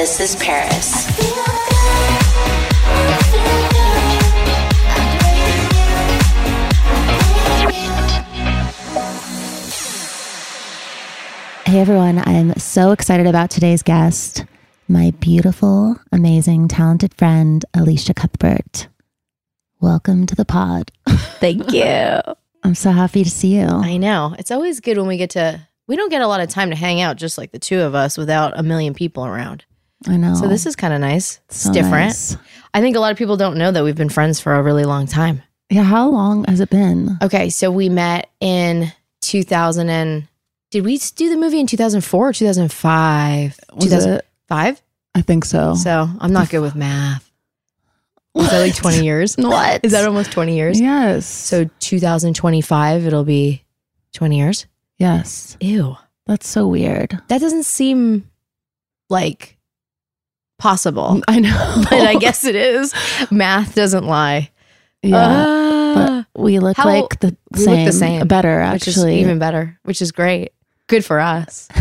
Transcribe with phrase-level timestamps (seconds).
[0.00, 1.04] This is Paris.
[11.66, 14.46] Hey everyone, I'm so excited about today's guest,
[14.88, 18.88] my beautiful, amazing, talented friend, Elisha Cuthbert.
[19.80, 20.90] Welcome to the pod.
[21.06, 21.84] Thank you.
[22.62, 23.66] I'm so happy to see you.
[23.66, 24.34] I know.
[24.38, 26.76] It's always good when we get to, we don't get a lot of time to
[26.76, 29.66] hang out just like the two of us without a million people around.
[30.08, 30.34] I know.
[30.34, 31.40] So this is kind of nice.
[31.48, 32.06] It's So different.
[32.08, 32.36] nice.
[32.72, 34.84] I think a lot of people don't know that we've been friends for a really
[34.84, 35.42] long time.
[35.68, 37.18] Yeah, how long has it been?
[37.22, 37.50] Okay.
[37.50, 40.26] So we met in 2000 and,
[40.70, 43.60] did we do the movie in 2004 or 2005?
[43.74, 43.88] Was it?
[43.88, 44.82] 2005?
[45.16, 45.74] I think so.
[45.74, 47.28] So I'm not good with math.
[48.36, 49.34] Is that like 20 years?
[49.38, 49.84] What?
[49.84, 50.80] Is that almost 20 years?
[50.80, 51.26] Yes.
[51.26, 53.64] So 2025, it'll be
[54.12, 54.66] 20 years.
[54.98, 55.56] yes.
[55.60, 55.96] Ew.
[56.26, 57.20] That's so weird.
[57.28, 58.30] That doesn't seem
[59.08, 59.56] like
[60.60, 61.82] possible, I know.
[61.90, 62.94] but I guess it is.
[63.30, 64.50] Math doesn't lie.
[65.02, 65.16] yeah.
[65.16, 67.66] Ah, but we look How- like the same.
[67.76, 69.20] look the same, Better, which is actually.
[69.20, 70.52] even better, which is great.
[70.86, 71.68] Good for us.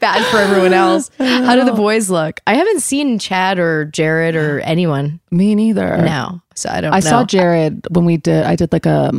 [0.00, 1.10] Bad for everyone else.
[1.18, 2.40] How do the boys look?
[2.46, 5.96] I haven't seen Chad or Jared or anyone Me neither.
[5.98, 6.92] now, so I don't.
[6.92, 7.00] I know.
[7.08, 9.12] saw Jared when we did, I did like a,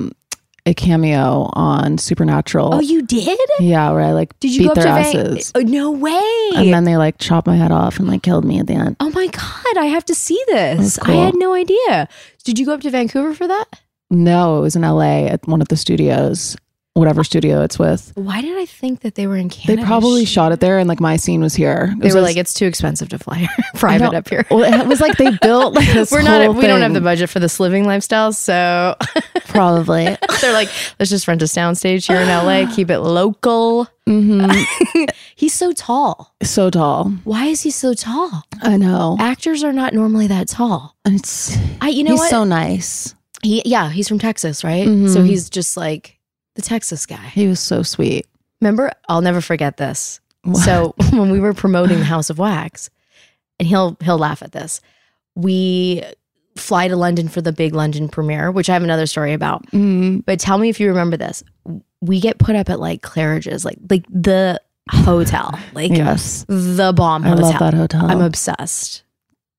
[0.66, 2.74] a cameo on Supernatural.
[2.76, 3.40] Oh, you did?
[3.60, 5.52] Yeah, where I like Did you beat their to asses.
[5.52, 6.50] Van- oh, no way!
[6.56, 8.96] and then they like chopped my head off and like killed me at the end.
[9.00, 10.80] oh my god, I have to see this.
[10.80, 12.08] was I had no idea.
[12.44, 13.66] Did you go up to Vancouver for that?
[14.12, 16.58] No, it was in LA at one of the studios,
[17.00, 18.12] whatever studio it's with.
[18.16, 19.82] Why did I think that they were in Canada?
[19.82, 21.90] They probably shot it there, and like my scene was here.
[21.94, 24.46] It They was were like, it's too expensive to fly private up here.
[24.52, 26.12] Well, it was like they built like this.
[26.12, 26.56] We're not.
[26.56, 28.96] We don't have the budget for this living lifestyle, so
[29.48, 30.18] Probably.
[30.42, 33.88] they're like, let's just rent a soundstage here in LA, keep it local.
[34.08, 35.04] Mm-hmm.
[35.36, 36.34] He's so tall.
[36.42, 37.10] so tall.
[37.24, 38.44] Why is he so tall?
[38.62, 39.16] I know.
[39.20, 40.96] Actors are not normally that tall.
[41.06, 42.30] And it's I, you know he's what?
[42.30, 43.14] so nice.
[43.44, 44.88] he, yeah, he's from Texas, right?
[44.88, 45.14] Mhm.
[45.14, 46.19] So he's just like
[46.60, 47.16] the Texas guy.
[47.30, 48.26] He was so sweet.
[48.62, 50.20] Remember, I'll never forget this.
[50.64, 52.90] So when we were promoting the House of Wax,
[53.60, 54.82] and he'll he'll laugh at this.
[55.36, 56.04] We
[56.56, 59.66] fly to London for the big London premiere, which I have another story about.
[59.72, 61.44] Mm, But tell me if you remember this.
[62.02, 67.24] We get put up at like Claridge's, like like the hotel, like yes, the bomb
[67.24, 67.46] hotel.
[67.46, 68.06] I love that hotel.
[68.06, 69.04] I'm obsessed.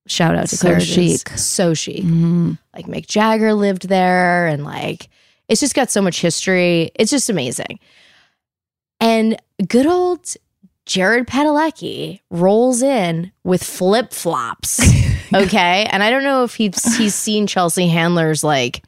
[0.07, 1.21] Shout out to So Claridge's.
[1.21, 1.29] chic.
[1.39, 2.03] So chic.
[2.05, 2.59] Mhm.
[2.75, 5.09] Like Mick Jagger lived there and like
[5.51, 6.93] it's just got so much history.
[6.95, 7.81] It's just amazing.
[9.01, 9.37] And
[9.67, 10.35] good old
[10.87, 14.81] Jared Padalecki rolls in with flip flops.
[15.35, 15.87] okay.
[15.91, 18.85] And I don't know if he's he's seen Chelsea Handler's like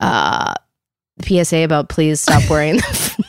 [0.00, 0.52] uh
[1.26, 3.24] PSA about please stop wearing the,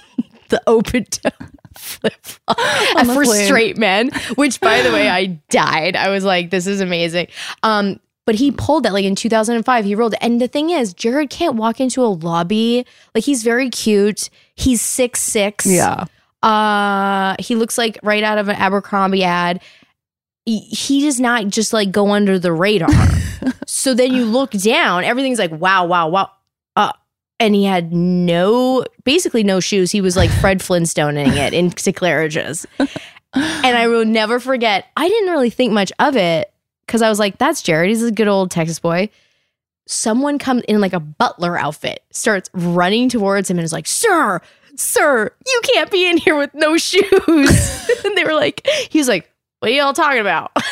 [0.50, 1.30] the open toe.
[1.78, 2.58] flip flop
[3.06, 3.46] for plane.
[3.46, 4.12] straight men.
[4.36, 5.96] Which, by the way, I died.
[5.96, 7.28] I was like, this is amazing.
[7.64, 9.86] Um, but he pulled that like in 2005.
[9.86, 12.86] He rolled and the thing is, Jared can't walk into a lobby.
[13.14, 14.30] Like he's very cute.
[14.56, 15.66] He's six six.
[15.66, 16.06] Yeah.
[16.42, 19.62] Uh, he looks like right out of an Abercrombie ad.
[20.46, 22.90] He, he does not just like go under the radar.
[23.66, 26.32] so then you look down, everything's like wow, wow, wow.
[26.76, 26.92] Uh,
[27.40, 29.92] and he had no, basically no shoes.
[29.92, 32.66] He was like Fred Flintstoning it into Claridge's.
[33.36, 34.86] And I will never forget.
[34.96, 36.54] I didn't really think much of it
[36.86, 37.90] because I was like, "That's Jared.
[37.90, 39.10] He's a good old Texas boy."
[39.88, 44.42] Someone comes in like a butler outfit, starts running towards him, and is like, "Sir,
[44.76, 47.04] sir, you can't be in here with no shoes."
[48.06, 49.30] and they were like, He's like,
[49.60, 50.64] what are y'all talking about?" I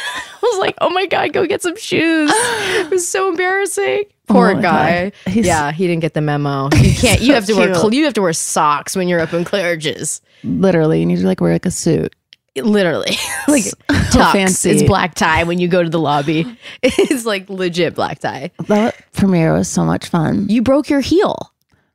[0.41, 4.05] was like, "Oh my god, go get some shoes." It was so embarrassing.
[4.27, 5.11] Poor Oh guy.
[5.27, 6.69] Yeah, he didn't get the memo.
[6.75, 7.21] You can't.
[7.21, 7.67] You so have to wear.
[7.67, 7.77] cute.
[7.77, 10.21] cl- You have to wear socks when you're up in Claridge's.
[10.43, 12.15] Literally, you need to like wear like a suit.
[12.55, 13.17] Literally,
[13.47, 14.31] like So tux.
[14.31, 14.69] fancy.
[14.71, 16.45] It's black tie when you go to the lobby.
[16.83, 18.51] It's like legit black tie.
[18.67, 20.47] That premiere was so much fun.
[20.49, 21.51] You broke your heel.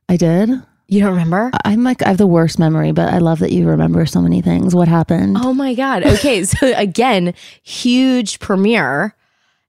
[0.09, 0.49] I did.
[0.87, 1.51] You don't remember?
[1.63, 4.41] I'm like I have the worst memory, but I love that you remember so many
[4.41, 4.73] things.
[4.75, 5.37] What happened?
[5.39, 6.03] Oh my god.
[6.03, 9.15] Okay, so again, huge premiere.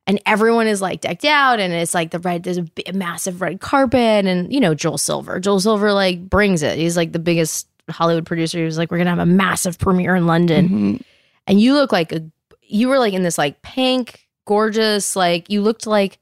[0.07, 2.43] And everyone is like decked out, and it's like the red.
[2.43, 5.39] There's a massive red carpet, and you know Joel Silver.
[5.39, 6.79] Joel Silver like brings it.
[6.79, 8.59] He's like the biggest Hollywood producer.
[8.59, 11.03] He was like, "We're gonna have a massive premiere in London," Mhm.
[11.47, 12.23] and you look like a.
[12.63, 16.19] You were like in this like pink, gorgeous, like you looked like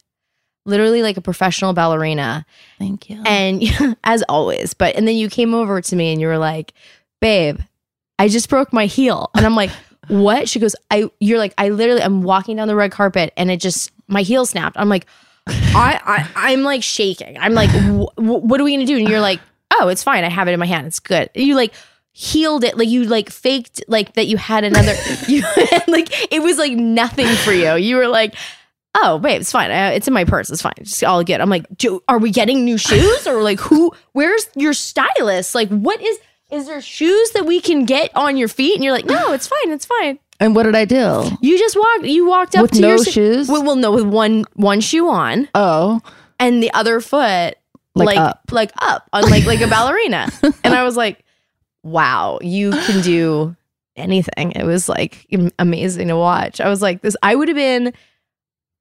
[0.66, 2.44] literally like a professional ballerina.
[2.78, 3.22] Thank you.
[3.26, 3.62] And
[4.05, 6.72] as always, but and then you came over to me and you were like,
[7.20, 7.58] "Babe,
[8.19, 9.70] I just broke my heel." And I'm like,
[10.08, 13.50] "What?" She goes, "I you're like I literally I'm walking down the red carpet and
[13.50, 15.06] it just my heel snapped." I'm like,
[15.46, 16.00] "I
[16.34, 17.37] I I'm like shaking.
[17.38, 19.40] I'm like, "Wh- wh- what are we to do?" And you're like,
[19.73, 20.25] "Oh, it's fine.
[20.25, 20.87] I have it in my hand.
[20.87, 21.73] It's good." You like
[22.12, 22.76] healed it.
[22.76, 24.94] Like you like faked like that you had another
[25.29, 25.43] you
[25.88, 27.76] like it was like nothing for you.
[27.76, 28.35] You were like
[28.97, 29.70] oh babe it's fine.
[29.70, 30.50] I, it's in my purse.
[30.50, 30.73] It's fine.
[30.79, 31.41] It's all good.
[31.41, 33.26] I'm like do, are we getting new shoes?
[33.26, 35.55] Or like who where's your stylist?
[35.55, 36.19] Like what is
[36.50, 38.75] is there shoes that we can get on your feet?
[38.75, 39.70] And you're like no it's fine.
[39.70, 40.19] It's fine.
[40.41, 41.31] And what did I do?
[41.41, 43.49] you just walked you walked up With to no your shoes?
[43.49, 45.49] well, well no with one one shoe on.
[45.55, 46.00] Oh,
[46.41, 47.57] and the other foot
[47.98, 48.40] Like like up.
[48.50, 50.28] like up on like like a ballerina
[50.64, 51.24] and i was like
[51.82, 53.54] wow you can do
[53.96, 55.26] anything it was like
[55.58, 57.92] amazing to watch i was like this i would have been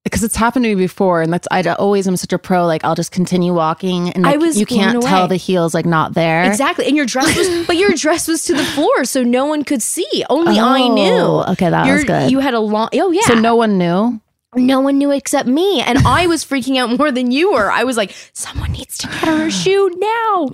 [0.03, 2.65] because it's happened to me before, and that's I always am such a pro.
[2.65, 6.13] Like I'll just continue walking, and I was you can't tell the heels like not
[6.13, 6.45] there.
[6.45, 9.65] exactly and your dress was but your dress was to the floor so no one
[9.65, 12.31] could see only i Oh, knew Okay, that Your- was good.
[12.31, 14.21] you had a long oh yeah So no one knew.
[14.55, 17.83] No one knew except me and i was freaking out more than you were i
[17.83, 20.49] was like someone needs to get her a shoe now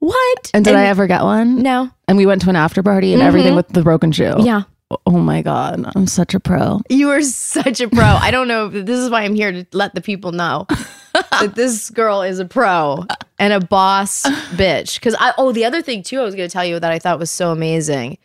[0.00, 1.62] what And did I ever get one?
[1.62, 3.56] no And we went to an after party and everything mm-hmm.
[3.56, 4.34] with the broken shoe.
[4.38, 4.62] yeah
[5.04, 6.80] Oh my god, I'm such a pro.
[6.88, 8.04] You are such a pro.
[8.04, 8.68] I don't know.
[8.72, 10.66] if This is why I'm here to let the people know
[11.12, 13.04] that this girl is a pro
[13.38, 14.22] and a boss
[14.52, 14.94] bitch.
[14.94, 16.98] Because I, oh, the other thing too, I was going to tell you that I
[16.98, 18.16] thought was so amazing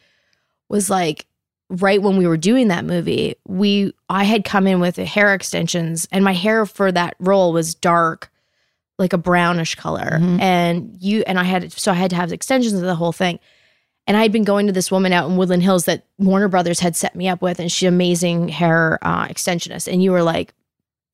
[0.69, 1.25] was like
[1.69, 6.07] right when we were doing that movie, we, I had come in with hair extensions
[6.11, 8.31] and my hair for that role was dark,
[8.99, 10.19] like a brownish color.
[10.21, 10.39] Mhm.
[10.41, 13.39] And you, and I had, so I had to have extensions of the whole thing.
[14.05, 16.81] And I had been going to this woman out in Woodland Hills that Warner Brothers
[16.81, 19.91] had set me up with, and she's amazing hair uh, extensionist.
[19.91, 20.53] And you were like,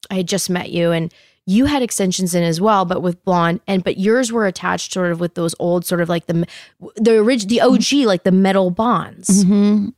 [0.10, 1.14] I had just met you, and
[1.46, 3.62] you had extensions in as well, but with blonde.
[3.68, 6.48] And but yours were attached sort of with those old, sort of like the
[6.96, 9.44] the orig- the OG, like the metal bonds.
[9.44, 9.90] hmm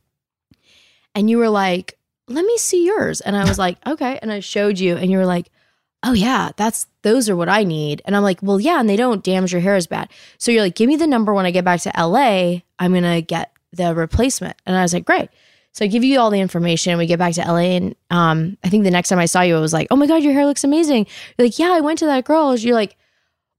[1.14, 4.40] And you were like, "Let me see yours." And I was like, "Okay." And I
[4.40, 5.50] showed you, and you were like,
[6.02, 8.96] "Oh yeah, that's those are what I need." And I'm like, "Well, yeah, and they
[8.96, 11.50] don't damage your hair as bad." So you're like, "Give me the number when I
[11.50, 12.62] get back to LA.
[12.78, 15.28] I'm gonna get the replacement." And I was like, "Great."
[15.72, 16.98] So I give you all the information.
[16.98, 19.56] We get back to LA, and um, I think the next time I saw you,
[19.56, 21.98] I was like, "Oh my god, your hair looks amazing." You're like, "Yeah, I went
[22.00, 22.96] to that girl." You're like,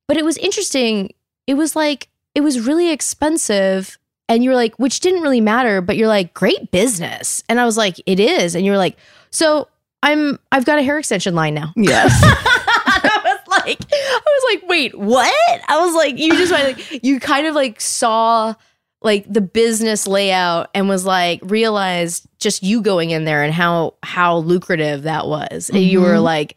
[0.07, 1.13] "But it was interesting.
[1.47, 3.97] It was like it was really expensive."
[4.33, 7.43] And you're like, which didn't really matter, but you're like, great business.
[7.47, 8.55] And I was like, it is.
[8.55, 8.97] And you're like,
[9.29, 9.67] so
[10.01, 11.71] I'm I've got a hair extension line now.
[11.75, 12.11] Yes.
[12.23, 15.61] I was like, I was like, wait, what?
[15.67, 18.55] I was like, you just like you kind of like saw
[19.01, 23.93] like the business layout and was like realized just you going in there and how
[24.03, 25.69] how lucrative that was.
[25.69, 26.23] And you were Mhm.
[26.23, 26.55] like,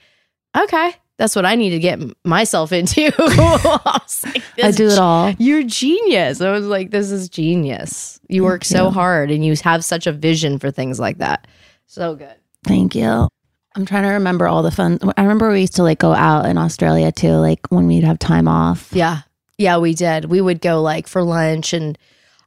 [0.56, 3.10] okay, that's what I need to get myself into.
[3.18, 5.30] I like, I do it all.
[5.38, 6.40] you're genius.
[6.40, 8.20] I was like, this is genius.
[8.28, 8.90] You work so you.
[8.90, 11.46] hard and you have such a vision for things like that.
[11.86, 12.34] So good.
[12.64, 13.28] Thank you.
[13.74, 14.98] I'm trying to remember all the fun.
[15.16, 18.18] I remember we used to like go out in Australia too, like when we'd have
[18.18, 18.90] time off.
[18.92, 19.20] Yeah.
[19.58, 20.26] Yeah, we did.
[20.26, 21.96] We would go like for lunch and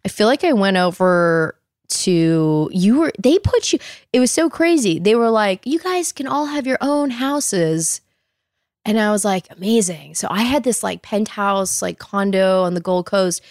[0.05, 1.55] I feel like I went over
[1.89, 3.79] to you were they put you
[4.13, 4.99] it was so crazy.
[4.99, 8.01] They were like, "You guys can all have your own houses."
[8.89, 12.81] And I was like, "Amazing." So I had this like penthouse like condo on the
[12.81, 13.41] Gold Coast.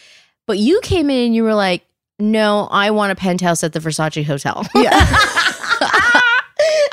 [0.47, 1.87] But you came in and you were like,
[2.19, 4.91] "No, I want a penthouse at the Versace hotel." Yeah.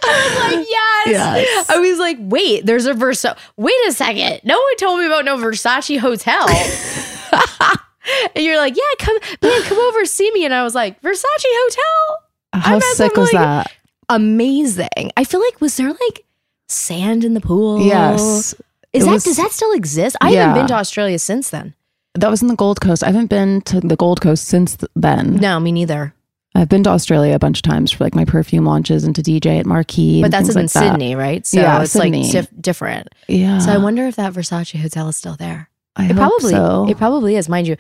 [0.08, 1.08] I was like, yes.
[1.48, 1.70] Yes.
[1.70, 3.36] I was like, wait, there's a Versace.
[3.58, 4.42] Wait a second.
[4.44, 6.48] No one told me about no Versace hotel.
[8.36, 10.46] and you're like, yeah, come, man, come over, see me.
[10.46, 12.20] And I was like, Versace hotel?
[12.54, 13.72] How sick was someone- that?
[14.08, 15.12] Amazing.
[15.18, 16.26] I feel like, was there like
[16.68, 17.82] sand in the pool?
[17.86, 18.54] Yes.
[18.94, 20.16] Is that, was- does that still exist?
[20.22, 20.42] I Yeah.
[20.48, 21.74] haven't been to Australia since then.
[22.14, 23.04] That was in the Gold Coast.
[23.04, 25.36] I haven't been to the Gold Coast since then.
[25.36, 26.14] No, me neither.
[26.58, 29.22] I've been to Australia a bunch of times for like my perfume launches and to
[29.22, 30.22] DJ at Marquee.
[30.22, 30.92] But that's in like that.
[30.92, 31.46] Sydney, right?
[31.46, 32.24] So Yeah, it's Sydney.
[32.24, 33.10] like dif- different.
[33.28, 33.60] Yeah.
[33.60, 35.70] So I wonder if that Versace hotel is still there.
[35.98, 36.88] I It probably so.
[36.90, 37.76] it probably is, mind you.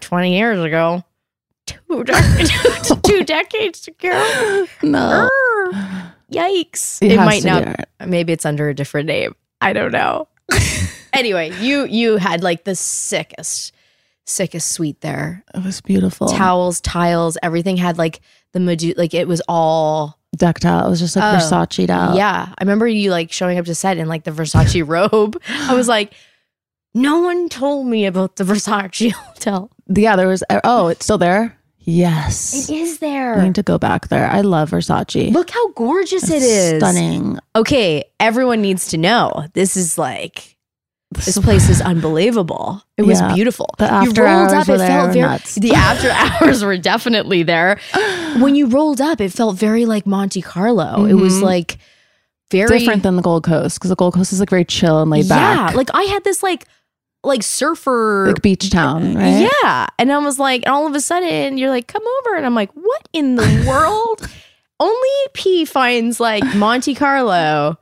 [0.00, 1.02] Twenty years ago,
[1.66, 4.66] two decades, two decades ago.
[4.84, 5.28] no.
[6.32, 7.02] Yikes!
[7.02, 7.88] It It, might not.
[8.04, 9.34] Maybe it's under a different name.
[9.60, 10.28] I don't know.
[11.12, 13.72] anyway, you you had like the sickest,
[14.24, 15.44] sickest suite there.
[15.54, 16.28] It was beautiful.
[16.28, 18.20] Towels, tiles, everything had like
[18.52, 20.86] the Medu- like it was all Decked out.
[20.86, 22.14] It was just like Oh, Versace out.
[22.16, 22.48] Yeah.
[22.58, 25.40] I remember you like showing up to set in like the Versace robe.
[25.48, 26.12] I was like,
[26.92, 29.70] no one told me about the Versace hotel.
[29.88, 30.42] Yeah, there was.
[30.64, 31.55] Oh, it's still there?
[31.86, 32.68] Yes.
[32.68, 33.38] It is there.
[33.38, 34.28] I need to go back there.
[34.28, 35.32] I love Versace.
[35.32, 36.80] Look how gorgeous it It's.
[36.82, 37.38] Stunning.
[37.54, 39.46] Okay, everyone needs to know.
[39.54, 40.56] This is like
[41.12, 42.82] this place is unbelievable.
[42.96, 43.32] It was Yeah.
[43.34, 43.72] beautiful.
[43.78, 45.54] The you after rolled hours up, were it there, felt very nuts.
[45.54, 47.78] the after hours were definitely there.
[48.36, 51.06] When you rolled up, it felt very like Monte Carlo.
[51.06, 51.42] It was Mhm.
[51.42, 51.78] like
[52.50, 55.10] very Different than the Gold Coast because the Gold Coast is like very chill and
[55.10, 55.70] laid back.
[55.70, 56.66] Yeah, like I had this like
[57.26, 59.50] like surfer like beach town, right?
[59.62, 59.86] Yeah.
[59.98, 62.36] And I was like, and all of a sudden you're like, come over.
[62.36, 64.28] And I'm like, what in the world?
[64.78, 67.78] Only P finds like Monte Carlo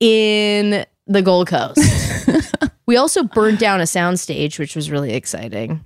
[0.00, 1.80] in the Gold Coast.
[2.86, 5.84] we also burned down a soundstage, which was really exciting.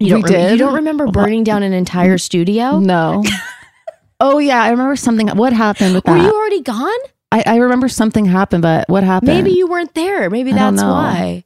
[0.00, 2.78] You don't, rem- you don't remember burning down an entire studio?
[2.80, 3.22] No.
[4.20, 5.28] oh yeah, I remember something.
[5.28, 6.12] What happened with that?
[6.12, 6.98] Were you already gone?
[7.30, 9.32] I, I remember something happened, but what happened?
[9.32, 10.30] Maybe you weren't there.
[10.30, 10.90] Maybe I don't that's know.
[10.90, 11.44] why.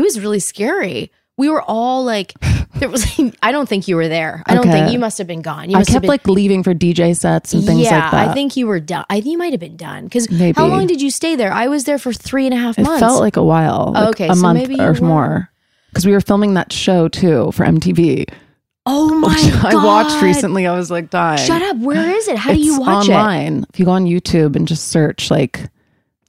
[0.00, 1.12] It was really scary.
[1.36, 2.32] We were all like,
[2.76, 3.04] there was.
[3.42, 4.42] I don't think you were there.
[4.46, 5.68] I don't think you must have been gone.
[5.68, 8.28] You I kept been, like leaving for DJ sets and things yeah, like that.
[8.28, 9.04] I think you were done.
[9.10, 10.26] I think you might have been done because
[10.56, 11.52] how long did you stay there?
[11.52, 12.96] I was there for three and a half months.
[12.96, 13.92] It felt like a while.
[13.94, 15.06] Oh, like okay, a so month maybe or were.
[15.06, 15.50] more.
[15.90, 18.32] Because we were filming that show too for MTV.
[18.86, 19.74] oh my which god!
[19.74, 20.66] I watched recently.
[20.66, 21.44] I was like dying.
[21.46, 21.76] Shut up!
[21.76, 22.38] Where is it?
[22.38, 23.12] How do you watch it?
[23.12, 23.66] online.
[23.70, 25.68] If you go on YouTube and just search like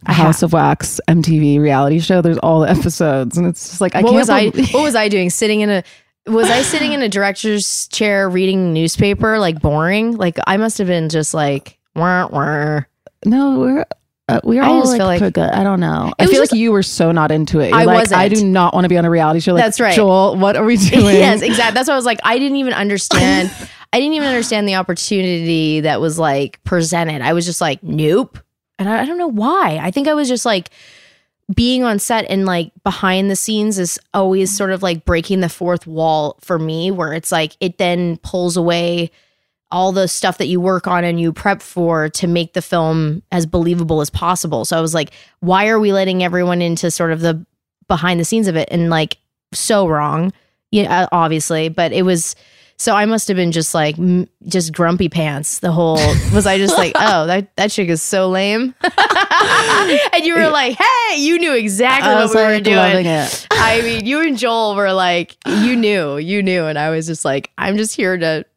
[0.05, 3.81] I House have- of Wax MTV reality show, there's all the episodes, and it's just
[3.81, 4.15] like I what can't.
[4.19, 4.45] was I?
[4.73, 5.29] What was I doing?
[5.29, 5.83] Sitting in a.
[6.27, 10.15] Was I sitting in a director's chair reading newspaper, like boring?
[10.17, 12.81] Like I must have been just like, wah, wah.
[13.25, 13.85] No, we're
[14.29, 15.49] uh, we're I all just like, like- good.
[15.49, 16.13] I don't know.
[16.19, 17.69] I feel just- like you were so not into it.
[17.69, 18.21] You're I like, wasn't.
[18.21, 19.53] I do not want to be on a reality show.
[19.53, 19.95] Like, That's right.
[19.95, 21.15] Joel, what are we doing?
[21.15, 21.73] yes, exactly.
[21.73, 22.19] That's why I was like.
[22.23, 23.51] I didn't even understand.
[23.93, 27.21] I didn't even understand the opportunity that was like presented.
[27.21, 28.37] I was just like, nope.
[28.81, 29.77] And I, I don't know why.
[29.81, 30.71] I think I was just like
[31.53, 35.49] being on set and like behind the scenes is always sort of like breaking the
[35.49, 39.11] fourth wall for me, where it's like it then pulls away
[39.69, 43.21] all the stuff that you work on and you prep for to make the film
[43.31, 44.65] as believable as possible.
[44.65, 47.45] So I was like, why are we letting everyone into sort of the
[47.87, 48.67] behind the scenes of it?
[48.71, 49.17] And like,
[49.53, 50.33] so wrong,
[50.71, 52.35] yeah, obviously, but it was.
[52.81, 55.59] So I must have been just like, m- just grumpy pants.
[55.59, 55.99] The whole
[56.33, 60.79] was I just like, oh, that that chick is so lame, and you were like,
[60.79, 63.05] hey, you knew exactly I what was we were doing.
[63.51, 67.23] I mean, you and Joel were like, you knew, you knew, and I was just
[67.23, 68.47] like, I'm just here to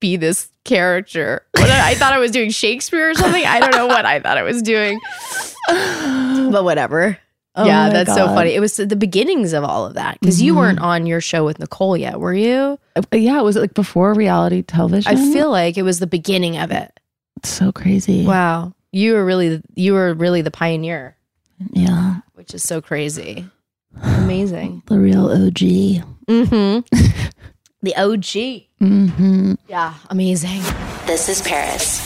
[0.00, 1.42] be this character.
[1.58, 3.44] I I thought I was doing Shakespeare or something.
[3.44, 4.98] I don't know what I thought I was doing,
[5.68, 7.18] but whatever.
[7.58, 8.50] Oh yeah, my that's so funny.
[8.54, 10.56] It was the beginnings of all of that because you Mhm.
[10.56, 12.78] weren't on your show with Nicole yet, were you?
[12.94, 15.10] Uh, Yeah, was it like before reality television?
[15.10, 16.92] I feel like it was the beginning of it.
[17.38, 18.26] it's so crazy.
[18.26, 21.16] Wow, you were really you were really the pioneer,
[21.72, 23.46] Yeah, which is so crazy,
[24.02, 24.82] amazing.
[24.86, 26.02] the real OG.
[26.28, 26.80] Mm-hmm.
[27.82, 28.66] the OG.
[28.82, 29.54] Mm-hmm.
[29.68, 30.60] Yeah, amazing.
[31.06, 32.05] This is Paris.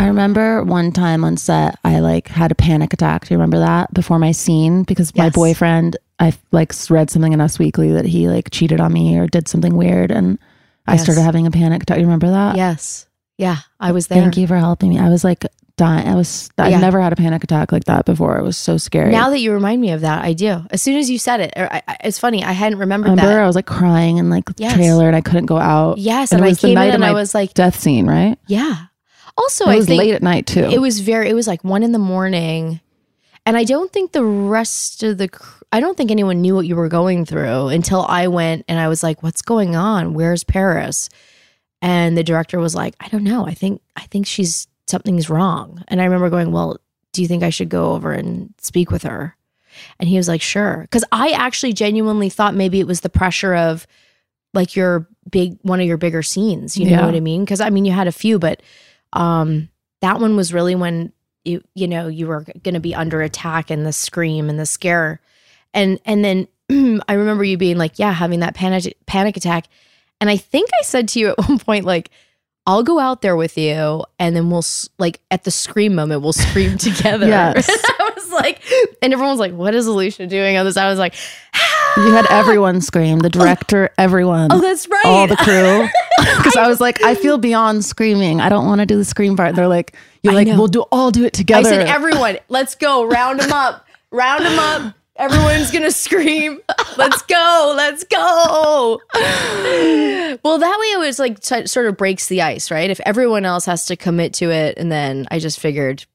[0.00, 3.26] I remember one time on set, I like had a panic attack.
[3.26, 4.82] Do you remember that before my scene?
[4.84, 5.34] Because my Yes.
[5.34, 9.26] boyfriend, I like read something in Us Weekly that he like cheated on me or
[9.26, 10.38] did something weird, and
[10.86, 11.02] I Yes.
[11.02, 11.98] started having a panic attack.
[11.98, 12.56] You remember that?
[12.56, 13.06] Yes.
[13.36, 13.56] Yeah.
[13.78, 14.22] I was there.
[14.22, 14.98] Thank you for helping me.
[14.98, 15.44] I was like
[15.76, 16.08] dying.
[16.08, 16.48] I was.
[16.58, 16.80] I've Yeah.
[16.80, 18.38] never had a panic attack like that before.
[18.38, 19.10] It was so scary.
[19.12, 20.62] Now that you remind me of that, I do.
[20.70, 22.42] As soon as you said it, or I, I- it's funny.
[22.42, 23.42] I hadn't remembered remember, that.
[23.42, 24.74] I was like crying in like Yes.
[24.74, 25.98] trailer, and I couldn't go out.
[25.98, 28.38] Yes, and, and I was the came in and I was like- death scene, right?
[28.46, 28.76] yeah.
[29.36, 30.64] Also, it I was late at night too.
[30.64, 31.28] it was very.
[31.28, 32.80] It was like one in the morning,
[33.46, 35.28] and I don't think the rest of the.
[35.72, 38.88] I don't think anyone knew what you were going through until I went and I
[38.88, 40.14] was like, "What's going on?
[40.14, 41.08] Where's Paris?"
[41.82, 43.46] And the director was like, "I don't know.
[43.46, 46.78] I think I think she's something's wrong." And I remember going, "Well,
[47.12, 49.36] do you think I should go over and speak with her?"
[50.00, 53.54] And he was like, "Sure," because I actually genuinely thought maybe it was the pressure
[53.54, 53.86] of
[54.52, 56.76] like your big one of your bigger scenes.
[56.76, 57.06] You know Yeah.
[57.06, 57.44] what I mean?
[57.44, 58.60] Because I mean, you had a few, but
[59.12, 59.68] um,
[60.00, 61.12] that one was really when
[61.44, 64.66] you you know you were going to be under attack and the scream and the
[64.66, 65.20] scare,
[65.74, 66.48] and and then
[67.08, 69.66] I remember you being like, yeah, having that panic panic attack,
[70.20, 72.10] and I think I said to you at one point like.
[72.66, 74.62] I'll go out there with you, and then we'll
[74.98, 77.26] like at the scream moment we'll scream together.
[77.26, 77.66] Yes.
[77.98, 78.62] I was like,
[79.02, 81.14] and everyone was like, "What is Elisha doing on this?" I was like,
[81.96, 83.18] you had everyone scream.
[83.20, 84.48] The director, everyone.
[84.52, 85.88] "Oh, that's right." all the crew
[86.38, 88.40] because I was like, I feel beyond screaming.
[88.40, 89.54] I don't want to do the scream part.
[89.56, 90.56] They're like, you're I like, know.
[90.56, 91.68] we'll do all do it together.
[91.68, 93.04] I said, everyone, let's go.
[93.06, 93.86] Round them up.
[94.10, 94.94] Round them up.
[95.16, 96.60] Everyone's going to scream.
[96.96, 97.74] Let's go.
[97.76, 99.00] Let's go.
[100.42, 102.88] well, that way it was like t- sort of breaks the ice, right?
[102.88, 104.78] If everyone else has to commit to it.
[104.78, 106.06] And then I just figured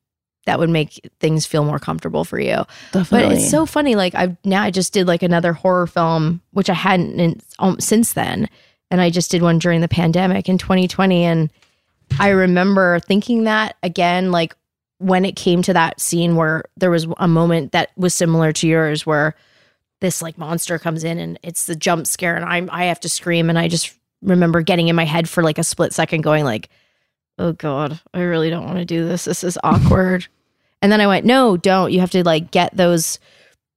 [0.45, 2.65] that would make things feel more comfortable for you.
[2.91, 3.29] Definitely.
[3.29, 3.95] But it's so funny.
[3.95, 7.79] Like I've now I just did like another horror film, which I hadn't in, um,
[7.79, 8.47] since then,
[8.89, 11.49] and I just did one during the pandemic in 2020, and
[12.19, 14.55] I remember thinking that again, like
[14.99, 18.67] when it came to that scene where there was a moment that was similar to
[18.67, 19.35] yours, where
[19.99, 23.09] this like monster comes in and it's the jump scare, and I I have to
[23.09, 26.43] scream, and I just remember getting in my head for like a split second, going
[26.43, 26.69] like,
[27.39, 29.25] "Oh God, I really don't want to do this.
[29.25, 30.27] This is awkward."
[30.85, 31.91] And then I went, no, don't.
[31.91, 33.17] You have to like get those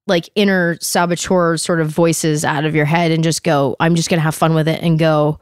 [0.07, 4.11] like inner saboteur sort of voices out of your head and just go, I'm just
[4.11, 5.40] going to have fun with it and go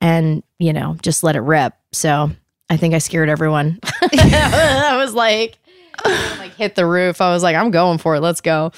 [0.00, 1.74] and, you know, just let it rip.
[1.92, 2.30] So
[2.70, 3.80] I think I scared everyone.
[4.02, 5.58] I was like,
[6.06, 7.20] like hit the roof.
[7.20, 8.22] I was like, I'm going for it.
[8.22, 8.72] Let's go.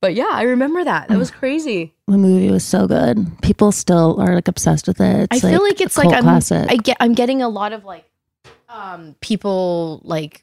[0.00, 1.08] But yeah, I remember that.
[1.08, 1.92] That was crazy.
[2.06, 3.18] the movie was so good.
[3.42, 5.28] People still are like obsessed with it.
[5.30, 6.70] It's I feel like it's like I'm classic.
[6.70, 8.10] I get I'm getting a lot of like
[8.70, 10.42] um people like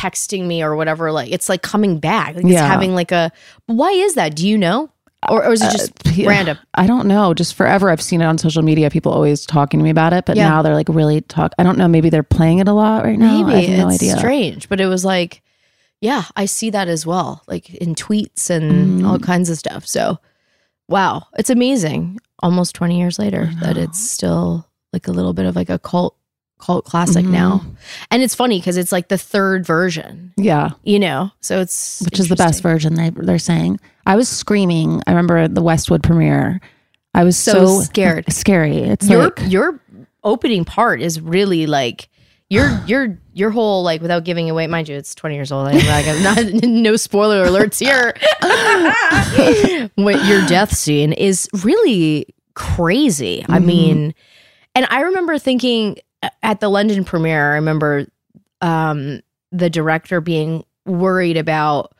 [0.00, 2.52] texting me or whatever like it's like coming back like Yeah.
[2.52, 3.30] it's having like a
[3.66, 4.90] why is that do you know
[5.28, 6.56] or, or is it just Uh, random?
[6.74, 7.34] I don't know.
[7.34, 8.88] Just forever, I've seen it on social media.
[8.88, 10.48] People always talking to me about it, but Yeah.
[10.48, 11.52] now they're like really talk.
[11.58, 11.88] I don't know.
[11.88, 13.42] Maybe they're playing it a lot right now.
[13.44, 14.16] Maybe I have no it's idea.
[14.18, 15.42] strange, but it was like,
[16.00, 19.06] yeah, I see that as well, like in tweets and Mhm.
[19.06, 19.86] all kinds of stuff.
[19.86, 20.18] So,
[20.88, 22.18] wow, it's amazing.
[22.42, 26.16] Almost twenty years later, that it's still like a little bit of like a cult
[26.60, 27.30] cult classic Mhm.
[27.30, 27.64] now,
[28.10, 31.30] and it's funny because it's like the third version, Yeah, you know.
[31.40, 32.94] So it's which is the best version.
[32.94, 33.80] They they're saying.
[34.06, 35.02] I was screaming.
[35.06, 36.60] I remember the Westwood premiere.
[37.14, 38.24] I was So so, scared.
[38.32, 38.78] Scary.
[38.78, 39.80] It's Your like your
[40.24, 42.08] opening part is really like.
[42.48, 45.68] Your your your whole like without giving away, mind you, it's twenty years old.
[45.68, 48.14] I'm like I'm not no spoiler alerts here.
[49.94, 53.44] what your death scene is really crazy.
[53.48, 53.64] I Mhm.
[53.64, 54.14] mean,
[54.74, 55.98] and I remember thinking
[56.42, 58.06] at the London premiere, I remember
[58.60, 59.20] um,
[59.52, 61.94] the director being worried about,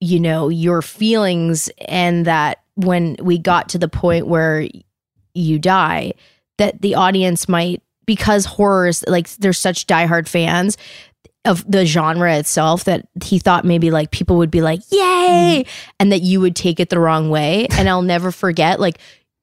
[0.00, 4.66] you know, your feelings and that when we got to the point where
[5.34, 6.12] you die,
[6.58, 10.76] that the audience might, because horrors, like there's such diehard fans
[11.44, 15.64] of the genre itself, that he thought maybe like people would be like, yay,
[16.00, 17.66] and that you would take it the wrong way.
[17.72, 18.98] And I'll never forget, like,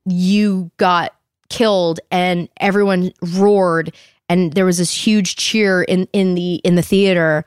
[0.06, 1.14] you got
[1.52, 3.94] killed and everyone roared
[4.32, 7.44] and there was this huge cheer in in the in the theater.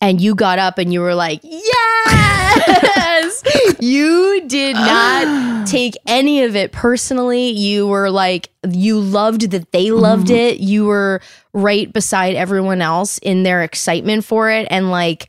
[0.00, 3.42] And you got up and you were like yes!
[3.80, 7.50] You did not take any of it personally.
[7.50, 10.00] You were like you loved that they mm-hmm.
[10.00, 10.60] loved it.
[10.60, 11.20] You were
[11.52, 14.68] right beside everyone else in their excitement for it.
[14.70, 15.28] And like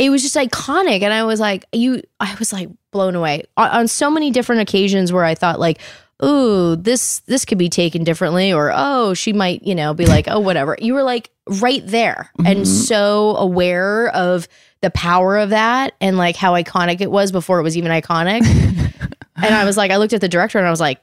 [0.00, 1.02] it was just iconic.
[1.02, 3.44] And i was like you i was like blown away.
[3.56, 5.80] On, on so many different occasions where i thought like
[6.24, 10.26] ooh this this could be taken differently or oh she might you know be like
[10.28, 12.64] oh whatever you were like right there and mm-hmm.
[12.64, 14.48] so aware of
[14.80, 18.40] the power of that and like how iconic it was before it was even iconic
[19.36, 21.02] and i was like i looked at the director and i was like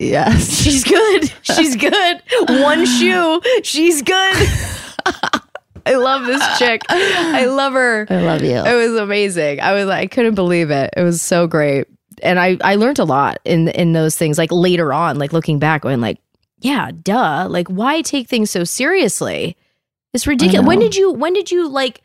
[0.00, 0.52] yes.
[0.62, 4.48] she's good she's good one shoe she's good
[5.86, 8.56] i love this chick i love her I love you.
[8.56, 9.60] it was amazing.
[9.60, 10.94] I was like, I couldn't believe it.
[10.96, 11.86] It was so great.
[12.22, 15.58] And I I learned a lot in in those things like later on like looking
[15.58, 16.18] back going like
[16.60, 17.46] yeah, duh.
[17.48, 19.56] Like why take things so seriously?
[20.12, 20.66] It's ridiculous.
[20.66, 22.02] When did you when did you like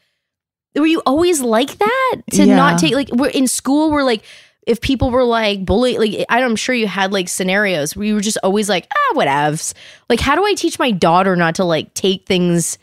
[0.75, 2.55] were you always like that to Yeah.
[2.55, 4.23] not take like we're in school we're like
[4.65, 8.21] if people were like bully like I'm sure you had like scenarios where you were
[8.21, 9.73] just always like ah whatevs.
[10.09, 12.77] Like how do I teach my daughter not to like take things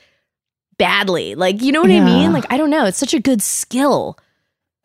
[0.79, 1.35] badly?
[1.35, 2.33] Like you know what I mean?
[2.33, 2.87] Like I don't know.
[2.87, 4.19] It's such a good skill.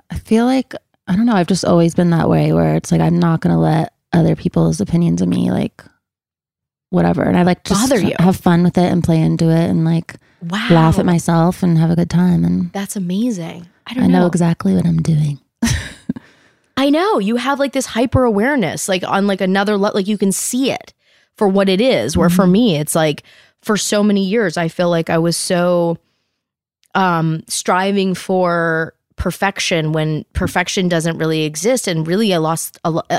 [0.10, 0.74] I feel like
[1.08, 1.36] I don't know.
[1.36, 4.82] I've just always been that way where it's like I'm not gonna let other people's
[4.82, 5.84] opinions of me like
[6.90, 8.16] whatever, and I like just Bother you.
[8.20, 10.68] have fun with it and play into it and like Wow.
[10.70, 12.46] laugh at myself and have a good time.
[12.46, 13.68] And That's amazing.
[13.88, 14.26] I don't I know know.
[14.28, 15.40] exactly what I'm doing.
[16.78, 17.20] I know.
[17.20, 20.72] You have like this hyper awareness, like on like another le- like you can see
[20.72, 20.94] it
[21.38, 22.16] for what it is.
[22.18, 23.24] Where for me, it's like
[23.62, 25.98] for so many years, I feel like I was so
[26.94, 33.10] um striving for perfection when perfection doesn't really exist and really i lost a lot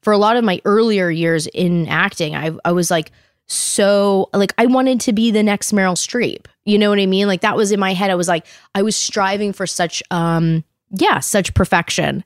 [0.00, 3.10] for a lot of my earlier years in acting i i was like
[3.46, 7.28] so like i wanted to be the next meryl streep you know what i mean?
[7.28, 10.64] Like that was in my head i was like i was striving for such um
[10.90, 12.22] yeah such perfection.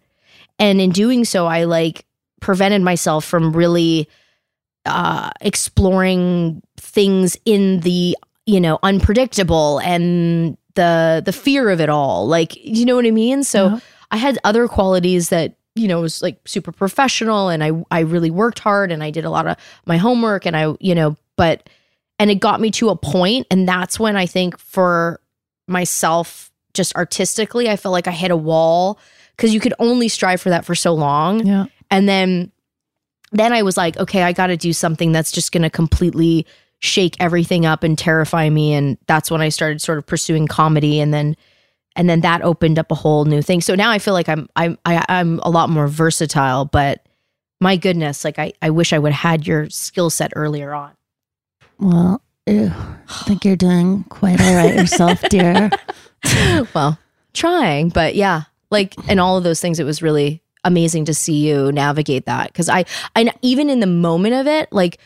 [0.58, 2.04] And in doing so i like
[2.40, 4.08] prevented myself from really
[4.86, 8.16] uh exploring things in the
[8.46, 12.26] you know unpredictable and the the fear of it all.
[12.26, 13.42] Like you know what i mean?
[13.44, 13.80] So
[14.10, 18.28] i had other qualities that you know was like super professional and i i really
[18.28, 19.56] worked hard and i did a lot of
[19.86, 21.70] my homework and i you know but
[22.18, 25.20] and it got me to a point and that's when i think for
[25.68, 28.98] myself just artistically i felt like i hit a wall
[29.40, 31.46] because you could only strive for that for so long.
[31.46, 31.64] Yeah.
[31.90, 32.52] and then
[33.32, 36.46] then I was like, okay, I got to do something that's just going to completely
[36.80, 40.98] shake everything up and terrify me and that's when I started sort of pursuing comedy
[41.00, 41.36] and then
[41.96, 43.60] and then that opened up a whole new thing.
[43.60, 47.06] So now I feel like I'm I'm I, I'm a lot more versatile, but
[47.60, 50.92] my goodness, like I I wish I would have had your skill set earlier on.
[51.78, 55.70] Well, ew, I think you're doing quite all right yourself, dear.
[56.74, 56.98] well,
[57.34, 61.46] trying, but yeah, like and all of those things it was really amazing to see
[61.48, 62.84] you navigate that cuz I
[63.16, 64.98] I even in the moment of it, like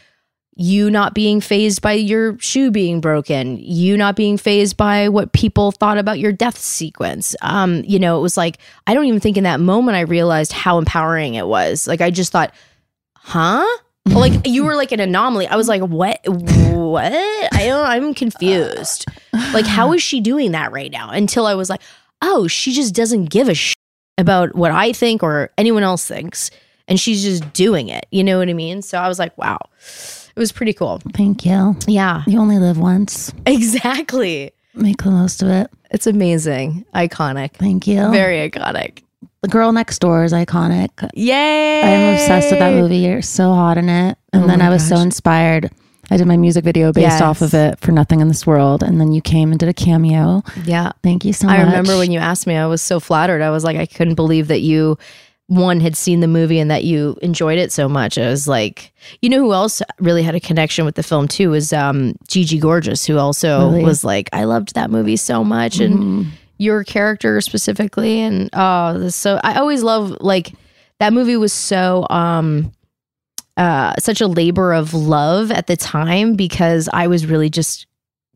[0.57, 5.33] you not being phased by your shoe being broken, you not being phased by what
[5.33, 7.35] people thought about your death sequence.
[7.43, 10.53] Um, you know, it was like I don't even think in that moment I realized
[10.53, 11.89] how empowering it was.
[11.89, 12.55] Like I just thought,
[13.17, 13.67] "Huh?"
[14.07, 15.47] like you were like an anomaly.
[15.47, 16.21] I was like, "What?
[16.27, 17.13] What?
[17.13, 19.07] I don't I'm confused."
[19.53, 21.11] Like how is she doing that right now?
[21.11, 21.81] Until I was like,
[22.23, 23.75] "Oh, she just doesn't give a shit
[24.19, 26.51] about what I think or anyone else thinks."
[26.87, 28.07] and she's just doing it.
[28.11, 28.83] You know what I mean?
[28.83, 29.59] So I was like, wow,
[30.37, 31.01] it was pretty cool.
[31.13, 31.77] Thank you.
[31.87, 33.33] Yeah, You only live once.
[33.47, 34.53] exactly.
[34.75, 35.71] Make the most of it.
[35.91, 38.11] It's amazing, iconic, Thank you.
[38.11, 39.03] very iconic.
[39.43, 40.91] the girl next door is iconic.
[41.15, 41.81] Yay!
[41.83, 42.97] I'm obsessed with that movie.
[42.99, 44.19] You're so hot in it.
[44.33, 45.71] And Oh then I was so inspired.
[46.11, 47.21] I did my music video based Yes.
[47.23, 48.83] off of it for Nothing in This World.
[48.83, 50.43] And then you came and did a cameo.
[50.65, 50.93] Yeah.
[51.03, 51.59] Thank you so much.
[51.59, 53.41] I remember when you asked me, I was so flattered.
[53.43, 54.99] I was like, I couldn't believe that you,
[55.49, 58.17] one, had seen the movie and that you enjoyed it so much.
[58.17, 61.51] I was like, you know who else really had a connection with the film too
[61.51, 63.85] was um, Gigi Gorgeous, who also Really?
[63.85, 65.81] was like, I loved that movie so much.
[65.81, 66.27] And
[66.57, 68.21] your character specifically.
[68.21, 70.53] And oh, this so I always love like
[71.01, 72.73] that movie was so um
[73.57, 77.87] uh such a labor of love at the time because I was really just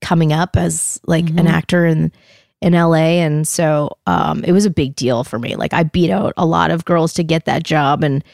[0.01, 1.51] coming up as like an Mhm.
[1.51, 2.13] actor in
[2.61, 5.57] in LA and so um it was a big deal for me.
[5.57, 8.25] Like I beat out a lot of girls to get that job and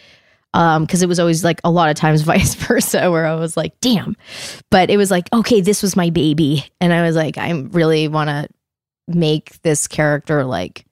[0.55, 3.57] um because it was always like a lot of times vice versa where I was
[3.57, 4.17] like, damn.
[4.71, 6.65] But it was like, okay, this was my baby.
[6.81, 8.49] And I was like, I really want to
[9.07, 10.87] make this character like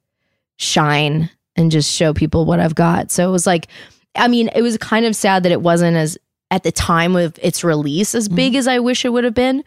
[0.59, 3.11] shine and just show people what I've got.
[3.11, 3.69] So it was like,
[4.15, 6.19] I mean, it was kind of sad that it wasn't as
[6.51, 9.65] at the time of its release as big as I wish it would have been.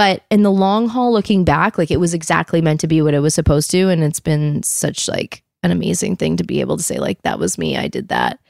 [0.00, 3.12] But in the long haul, looking back, like it was exactly meant to be what
[3.12, 3.90] it was supposed to.
[3.90, 7.38] And it's been such like an amazing thing to be able to say, like, that
[7.38, 7.76] was me.
[7.76, 8.40] I did that.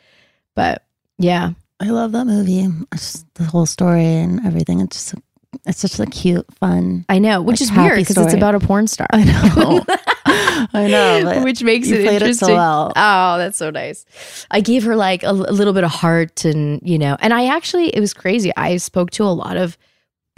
[0.55, 0.85] But
[1.19, 1.51] yeah.
[1.81, 2.69] I love that movie.
[2.93, 4.79] It's just the whole story and everything.
[4.79, 5.25] It's just,
[5.67, 7.05] it's such a cute, fun.
[7.09, 9.09] I know, which Like, is weird because it's about a porn star.
[9.13, 9.85] I know.
[10.73, 11.21] I know.
[11.25, 12.31] But which makes it interesting.
[12.31, 12.93] it so well.
[12.95, 14.07] Oh, that's so nice.
[14.53, 17.47] I gave her like a, a little bit of heart, and you know, and I
[17.47, 18.53] actually it was crazy.
[18.57, 19.77] I spoke to a lot of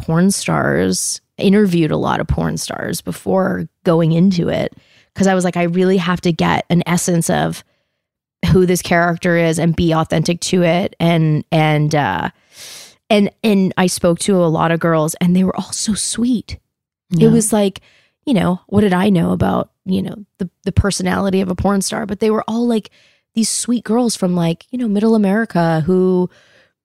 [0.02, 4.74] porn stars, interviewed a lot of porn stars before going into it
[5.12, 7.64] because I was like, I really have to get an essence of
[8.50, 12.30] who this character is and be authentic to it, and and uh,
[13.08, 16.58] and and I spoke to a lot of girls, and they were all so sweet.
[17.10, 17.28] Yeah.
[17.28, 17.80] it was like
[18.24, 21.82] you know what did i know about you know the the personality of a porn
[21.82, 22.06] star?
[22.06, 22.90] But they were all like
[23.34, 26.28] these sweet girls from like you know middle america who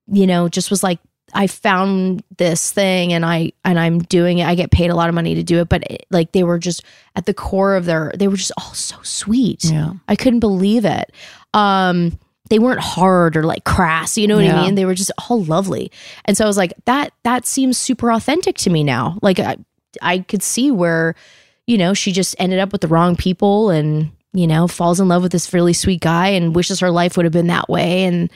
[0.06, 0.98] you know just was like
[1.34, 4.46] i found this thing and i and i'm doing it.
[4.46, 6.58] I get paid a lot of money to do it but it, like they were
[6.58, 6.82] just
[7.16, 9.64] at the core of their they were just all so sweet.
[9.64, 9.92] Yeah.
[10.08, 11.12] i couldn't believe it.
[11.54, 12.18] Um
[12.50, 14.58] they weren't hard or like crass you know what Yeah.
[14.60, 14.74] i mean?
[14.74, 15.90] They were just all lovely.
[16.24, 19.18] And so i was like that that seems super authentic to me now.
[19.22, 19.56] Like i
[20.02, 21.14] i could see where
[21.66, 25.08] you know she just ended up with the wrong people and you know falls in
[25.08, 28.04] love with this really sweet guy and wishes her life would have been that way.
[28.04, 28.30] And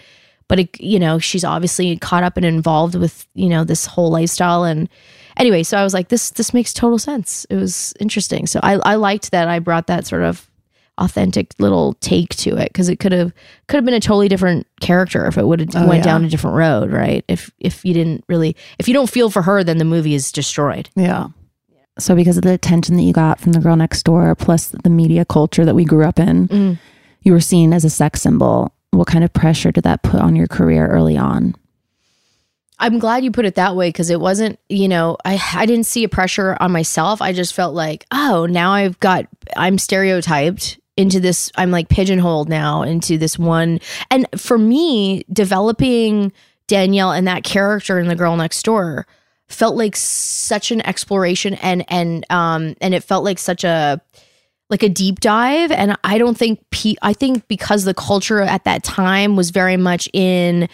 [0.53, 4.11] but it, you know she's obviously caught up and involved with you know this whole
[4.11, 4.87] lifestyle and
[5.38, 8.75] anyway so i was like this this makes total sense it was interesting so i
[8.85, 10.51] i liked that i brought that sort of
[10.99, 13.33] authentic little take to it because it could have
[13.67, 16.12] could have been a totally different character if it would have Oh, went yeah.
[16.12, 19.41] down a different road right if if you didn't really if you don't feel for
[19.43, 21.29] her then the movie is destroyed Yeah.
[21.99, 24.88] So because of the attention that you got from the girl next door, plus the
[24.88, 26.79] media culture that we grew up in, Mm.
[27.21, 28.75] you were seen as a sex symbol.
[28.92, 31.55] What kind of pressure did that put on your career early on?
[32.78, 35.87] I'm glad you put it that way because it wasn't, you know, I I didn't
[35.87, 37.22] see a pressure on myself.
[37.22, 39.26] I just felt like, oh, now I've got
[39.57, 43.81] I'm stereotyped into this I'm like pigeonholed now into this one.
[44.11, 46.33] And for me, developing
[46.66, 49.07] Danielle and that character in the girl next door
[49.48, 54.00] felt like such an exploration and and um and it felt like such a
[54.73, 55.71] like a deep dive.
[55.71, 59.77] And i don't think pe- i think because the culture at that time was very
[59.77, 60.69] much in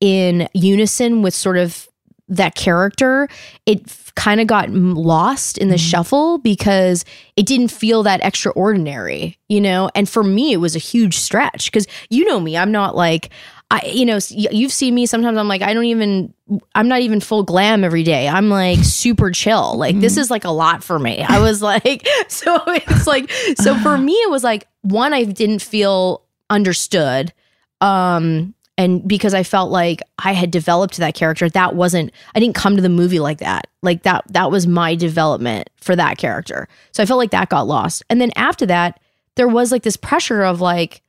[0.00, 1.88] in unison with sort of
[2.28, 3.28] that character
[3.66, 3.80] it
[4.16, 5.88] kind of got m- lost in the mm-hmm.
[5.88, 7.04] shuffle because
[7.36, 9.88] it didn't feel that extraordinary you know?
[9.94, 13.30] And for me it was a huge stretch because you know me i'm not like
[13.70, 15.38] I, you know, you've seen me sometimes.
[15.38, 16.32] I'm like, I don't even,
[16.74, 18.28] I'm not even full glam every day.
[18.28, 19.76] I'm like super chill.
[19.76, 21.22] Like, this is like a lot for me.
[21.22, 25.62] I was like, so it's like, so for me, it was like, one, I didn't
[25.62, 27.32] feel understood.
[27.80, 32.56] Um, and because I felt like I had developed that character, that wasn't, I didn't
[32.56, 33.68] come to the movie like that.
[33.82, 36.68] Like, that, that was my development for that character.
[36.92, 38.02] So I felt like that got lost.
[38.10, 39.00] And then after that,
[39.36, 41.02] there was like this pressure of like,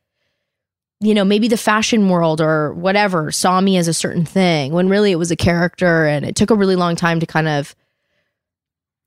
[1.06, 4.90] you know, maybe the fashion world or whatever saw me as a certain thing when
[4.90, 7.76] really it was a character and it took a really long time to kind of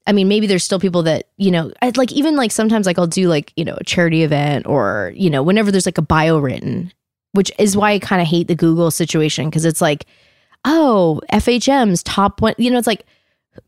[0.06, 2.98] I mean, maybe there's still people that, you know, I'd like even like sometimes like
[2.98, 6.02] I'll do like, you know, a charity event or, you know, whenever there's like a
[6.02, 6.90] bio written,
[7.32, 10.06] which is why I kind of hate the Google situation because it's like,
[10.64, 13.04] oh, FHM's top one, you know, it's like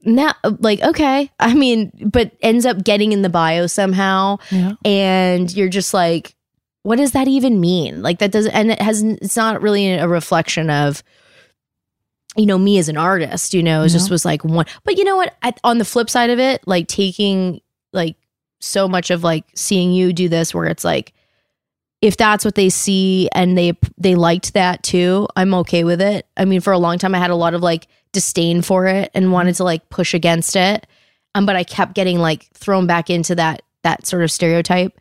[0.03, 1.31] now like okay.
[1.41, 4.73] I mean, but ends up getting in the bio somehow Yeah.
[4.85, 6.35] and you're just like
[6.83, 8.03] what does that even mean?
[8.03, 11.03] Like that does and it has it's not really a reflection of
[12.37, 14.67] you know me as an artist, you know, it just was like one.
[14.85, 15.35] But you know what?
[15.43, 17.61] I, on the flip side of it, like taking
[17.93, 18.17] like
[18.61, 21.13] so much of like seeing you do this where it's like
[22.01, 26.27] if that's what they see and they they liked that too, I'm okay with it.
[26.37, 29.11] I mean, for a long time I had a lot of like disdain for it
[29.15, 30.87] and wanted to like push against it.
[31.35, 34.99] Um, but I kept getting like thrown back into that that sort of stereotype.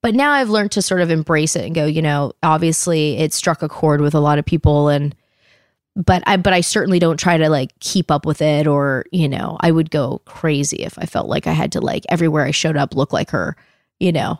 [0.00, 3.32] But now I've learned to sort of embrace it and go, you know, obviously it
[3.32, 5.14] struck a chord with a lot of people and
[5.96, 9.28] but I but I certainly don't try to like keep up with it or, you
[9.28, 12.52] know, I would go crazy if I felt like I had to like everywhere I
[12.52, 13.56] showed up look like her,
[13.98, 14.38] you know.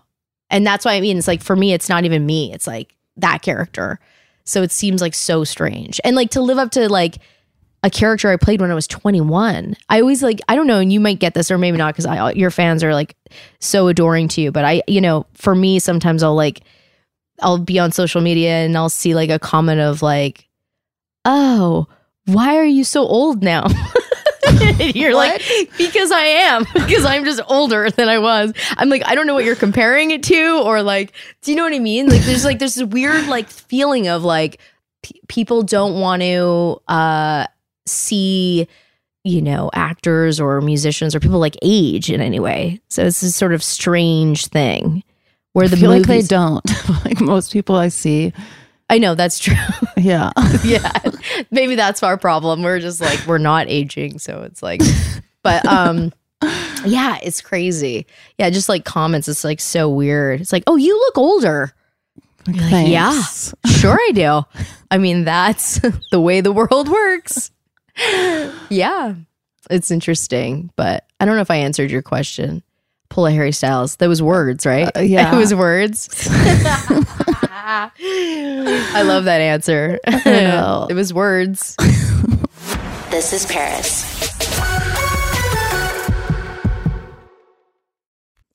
[0.50, 2.94] And that's why I mean it's like for me it's not even me, it's like
[3.16, 3.98] that character.
[4.44, 6.00] So it seems like so strange.
[6.04, 7.18] And like to live up to like
[7.82, 9.76] a character I played when I was 21.
[9.88, 12.06] I always like I don't know and you might get this or maybe not cuz
[12.06, 13.16] I your fans are like
[13.60, 16.62] so adoring to you, but I you know, for me sometimes I'll like
[17.40, 20.48] I'll be on social media and I'll see like a comment of like
[21.24, 21.86] oh,
[22.26, 23.66] why are you so old now?
[24.78, 25.42] You're like,
[25.76, 28.52] because I am, because I'm just older than I was.
[28.76, 31.12] I'm like, I don't know what you're comparing it to, or like,
[31.42, 32.08] do you know what I mean?
[32.08, 34.60] Like, there's like, there's this weird like feeling of like,
[35.02, 37.46] p- people don't want to uh,
[37.88, 38.68] see,
[39.24, 42.80] you know, actors or musicians or people like age in any way.
[42.88, 45.02] So it's this sort of strange thing
[45.52, 46.64] where the I feel like they don't.
[47.04, 48.32] like most people I see.
[48.90, 49.54] I know that's true.
[49.96, 50.30] Yeah.
[50.64, 50.92] yeah
[51.50, 54.80] maybe that's our problem we're just like we're not aging so it's like
[55.42, 56.12] but um
[56.84, 58.06] yeah it's crazy
[58.38, 61.72] yeah just like comments it's like so weird it's like oh you look older
[62.46, 63.22] like, yeah
[63.66, 64.42] sure i do
[64.90, 65.80] i mean that's
[66.12, 67.50] the way the world works
[68.70, 69.14] yeah
[69.70, 72.62] it's interesting but i don't know if i answered your question
[73.08, 75.32] pull a harry styles that was words right Uh, yeah.
[75.34, 77.90] it was words i
[79.04, 80.86] love that answer know.
[80.90, 81.74] it was words
[83.10, 84.17] This is Paris.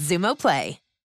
[0.00, 0.78] Xumo Play.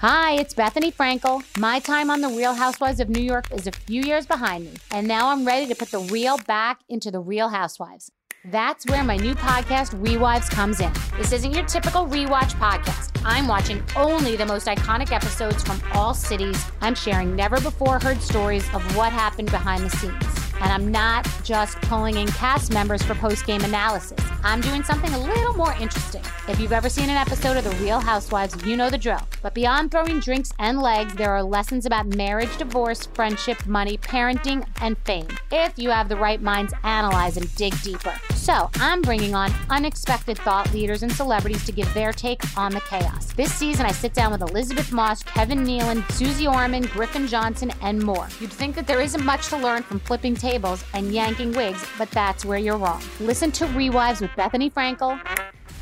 [0.00, 1.44] Hi, it's Bethenny Frankel.
[1.58, 4.72] My time on The Real Housewives of New York is a few years behind me,
[4.90, 8.10] and now I'm ready to put the real back into The Real Housewives.
[8.46, 10.90] That's where my new podcast, Rewives, comes in.
[11.18, 13.20] This isn't your typical rewatch podcast.
[13.26, 16.58] I'm watching only the most iconic episodes from all cities.
[16.80, 20.39] I'm sharing never before heard stories of what happened behind the scenes.
[20.60, 24.18] And I'm not just pulling in cast members for post game analysis.
[24.42, 26.22] I'm doing something a little more interesting.
[26.48, 29.26] If you've ever seen an episode of The Real Housewives, you know the drill.
[29.42, 34.66] But beyond throwing drinks and legs, there are lessons about marriage, divorce, friendship, money, parenting,
[34.80, 35.28] and fame.
[35.50, 38.14] If you have the right minds, analyze and dig deeper.
[38.34, 42.80] So I'm bringing on unexpected thought leaders and celebrities to give their take on the
[42.80, 43.32] chaos.
[43.34, 48.02] This season, I sit down with Elisabeth Moss, Kevin Nealon, Susie Orman, Griffin Johnson, and
[48.02, 48.28] more.
[48.40, 50.49] You'd think that there isn't much to learn from flipping tables
[50.94, 53.02] and yanking wigs, but that's where you're wrong.
[53.20, 55.20] Listen to Rewives with Bethenny Frankel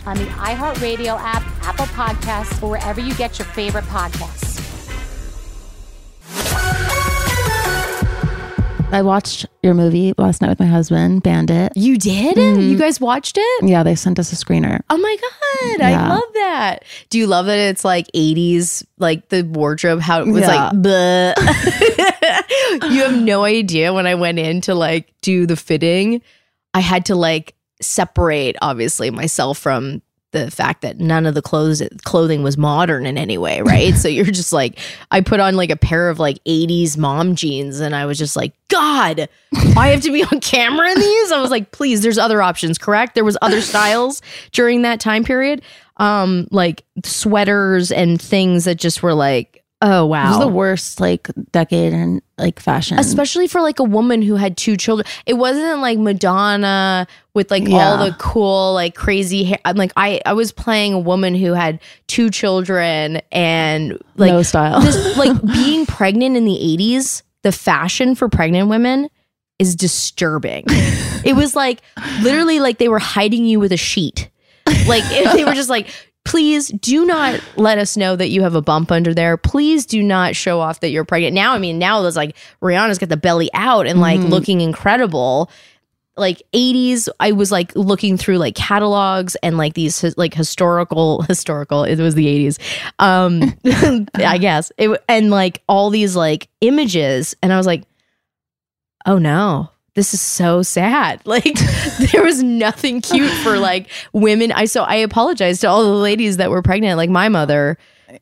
[0.07, 4.49] on the iHeartRadio app, Apple Podcasts, or wherever you get your favorite podcasts.
[8.91, 11.73] I watched your movie last night with my husband, Bandit.
[11.77, 12.37] You did?
[12.37, 12.71] Mhm.
[12.71, 13.65] You guys watched it?
[13.69, 14.81] Yeah, they sent us a screener.
[14.89, 16.85] Oh my god, I love that.
[17.11, 20.71] Do you love that it's like 80s, like the wardrobe, how it was Yeah.
[20.71, 21.35] like bleh.
[22.91, 26.23] You have no idea when I went in to like do the fitting,
[26.75, 30.01] I had to like separate obviously myself from
[30.33, 33.95] the fact that none of the clothes clothing was modern in any way, right?
[33.97, 34.79] so you're just like
[35.11, 38.37] I put on like a pair of like 80s mom jeans and I was just
[38.37, 39.29] like, God,
[39.77, 41.33] I have to be on camera in these.
[41.33, 43.15] I was like, please, there's other options, correct?
[43.15, 44.23] There was other styles
[44.53, 45.63] during that time period.
[45.97, 50.27] Um, like sweaters and things that just were like, oh wow.
[50.27, 52.99] It was the worst like decade in like fashion.
[52.99, 55.07] Especially for like a woman who had two children.
[55.27, 59.59] It wasn't like Madonna with like all the cool, like crazy hair.
[59.65, 64.43] I'm like, I, I was playing a woman who had two children and like no
[64.43, 64.81] style.
[64.81, 69.09] this, like being pregnant in the 80s, the fashion for pregnant women
[69.59, 70.65] is disturbing.
[71.25, 71.81] it was like
[72.23, 74.31] literally like they were hiding you with a sheet.
[74.87, 75.05] Like
[75.35, 75.89] they were just like,
[76.29, 79.37] please do not let us know that you have a bump under there.
[79.37, 81.35] Please do not show off that you're pregnant.
[81.35, 84.29] Now, I mean, now there's like Rihanna's got the belly out and like Mhm.
[84.29, 85.51] looking incredible.
[86.17, 91.85] Like 80s, I was like looking through like catalogs and like these like historical historical.
[91.85, 92.59] It was the 80s,
[92.99, 93.55] um,
[94.15, 94.71] I guess.
[94.77, 97.85] It and like all these like images, and I was like,
[99.07, 101.21] oh no, this is so sad.
[101.29, 101.59] Like
[102.13, 104.53] there was nothing cute for like women.
[104.53, 107.77] I so I apologize to all the ladies that were pregnant, like my mother.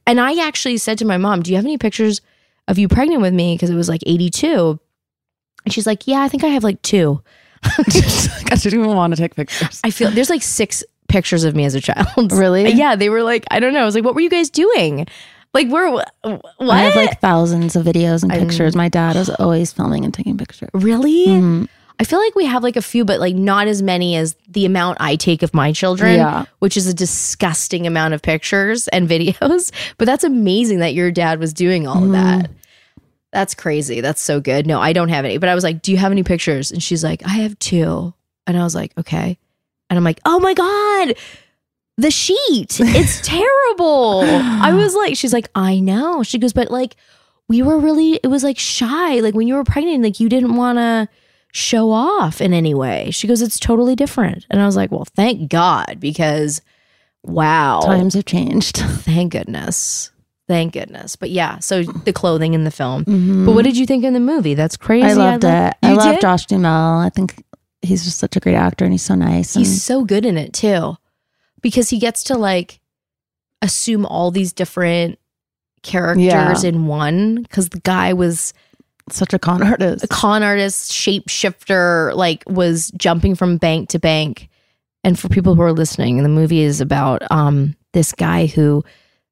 [0.07, 2.21] And I actually said to my mom, "Do you have any pictures
[2.67, 4.81] of you pregnant with me?" Because it was like 82.
[5.65, 7.23] And she's like, "Yeah, I think I have like two.
[7.65, 7.83] I
[8.57, 9.81] didn't even want to take pictures.
[9.85, 12.33] I feel there's like six pictures of me as a child.
[12.33, 12.71] Really?
[12.77, 13.83] Yeah, they were like, I don't know.
[13.83, 15.07] I was like, what were you guys doing?
[15.57, 15.91] Like, where?
[15.91, 16.13] What?
[16.61, 18.77] I have like thousands of videos and pictures.
[18.77, 20.69] My dad was always filming and taking pictures.
[20.75, 21.27] really?
[21.29, 21.69] Mhm.
[21.99, 24.67] I feel like we have like a few, but like not as many as the
[24.67, 26.45] amount I take of my children, Yeah.
[26.59, 29.73] which is a disgusting amount of pictures and videos.
[29.97, 32.51] But that's amazing that your dad was doing all of that.
[33.33, 34.03] That's crazy.
[34.03, 34.67] That's so good.
[34.67, 35.39] No, I don't have any.
[35.39, 36.71] But I was like, Do you have any pictures?
[36.71, 38.13] And she's like, I have two.
[38.47, 39.39] And I was like, Okay.
[39.89, 41.15] And I'm like, Oh my God,
[41.97, 42.79] the sheet.
[42.81, 44.21] It's terrible.
[44.23, 46.23] I was like, She's like, I know.
[46.23, 46.97] She goes, But like,
[47.49, 49.21] we were really, it was like shy.
[49.21, 51.09] Like when you were pregnant, like you didn't want to
[51.53, 53.11] show off in any way.
[53.13, 54.47] She goes, It's totally different.
[54.51, 56.61] And I was like, Well, thank God, because
[57.23, 57.81] wow.
[57.81, 58.77] Times have changed.
[58.79, 60.11] Thank goodness.
[60.49, 61.17] Thank goodness.
[61.17, 63.05] But yeah, so the clothing in the film.
[63.05, 63.47] Mhm.
[63.47, 64.55] But what did you think in the movie?
[64.55, 65.07] That's crazy.
[65.09, 65.77] I loved love- it.
[65.83, 66.21] I love?
[66.21, 67.01] Josh Duhamel.
[67.01, 67.43] I think
[67.83, 69.55] he's just such a great actor and he's so nice.
[69.55, 70.97] He's so good in it too.
[71.67, 72.79] Because he gets to like
[73.61, 75.19] assume all these different
[75.83, 76.63] characters Yeah.
[76.69, 77.43] in one.
[77.43, 78.55] Because the guy was
[79.11, 80.05] such a con artist.
[80.05, 84.49] a con artist, shapeshifter, like was jumping from bank to bank.
[85.03, 88.85] And for people who are listening, the movie is about um, this guy who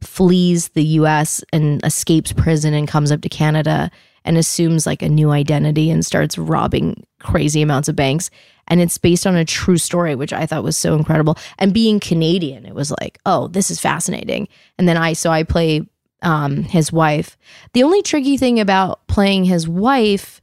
[0.02, 3.92] flees the US and escapes prison and comes up to Canada
[4.24, 8.30] and assumes like a new identity and starts robbing crazy amounts of banks.
[8.68, 11.36] And it's based on a true story, which I thought was so incredible.
[11.58, 14.48] And being Canadian, it was like, oh, this is fascinating.
[14.78, 15.86] And then I, so I play
[16.22, 17.36] um, his wife.
[17.74, 20.40] The only tricky thing about playing his wife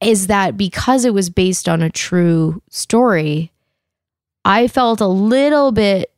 [0.00, 3.52] is that because it was based on a true story,
[4.44, 6.12] I felt a little bit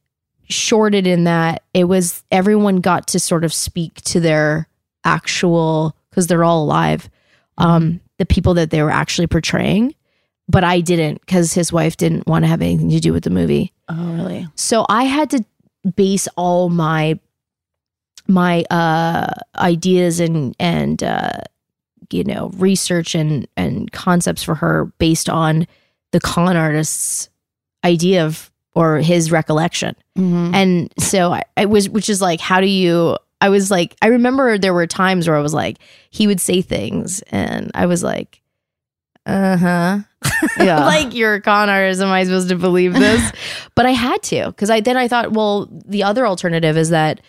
[0.49, 4.69] shorted in that it was everyone got to sort of speak to their
[5.05, 7.09] actual because they're all alive
[7.57, 9.95] um the people that they were actually portraying
[10.49, 13.31] but I didn't because his wife didn't want to have anything to do with the
[13.31, 14.47] movie oh, really?
[14.55, 15.45] so I had to
[15.97, 17.19] base all my
[18.29, 21.41] my uh ideas and and uh
[22.11, 25.67] you know research and and concepts for her based on
[26.13, 27.29] the con artist's
[27.85, 30.55] idea of or his recollection Mhm.
[30.55, 34.07] and so I, I was which is like how do you i was like i
[34.07, 35.79] remember there were times where i was like
[36.11, 38.41] he would say things and i was like
[39.27, 39.99] uh huh.
[40.59, 40.85] Yeah.
[40.87, 42.01] like you're a con artist.
[42.01, 43.33] Am I supposed to believe this?
[43.75, 47.21] but I had to because I then I thought, well, the other alternative is that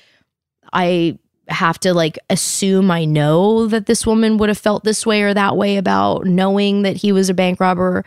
[0.74, 5.22] I have to like assume I know that this woman would have felt this way
[5.22, 8.06] or that way about knowing that he was a bank robber.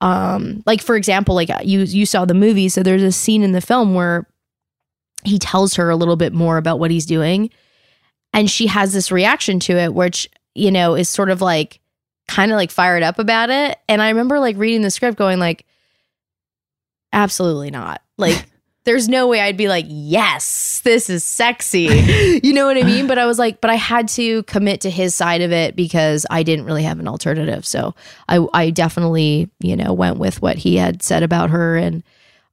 [0.00, 3.52] Um, like for example, like you you saw the movie, so there's a scene in
[3.52, 4.26] the film where
[5.24, 7.50] he tells her a little bit more about what he's doing,
[8.32, 11.80] and she has this reaction to it, which you know is sort of like
[12.28, 13.78] kind of like fired up about it.
[13.88, 15.66] And I remember like reading the script, going like,
[17.12, 18.02] absolutely not.
[18.16, 18.46] Like
[18.84, 22.40] there's no way I'd be like, yes, this is sexy.
[22.42, 23.06] you know what I mean?
[23.06, 26.26] But I was like, but I had to commit to his side of it because
[26.30, 27.66] I didn't really have an alternative.
[27.66, 27.94] So
[28.28, 31.76] I, I definitely, you know, went with what he had said about her.
[31.76, 32.02] And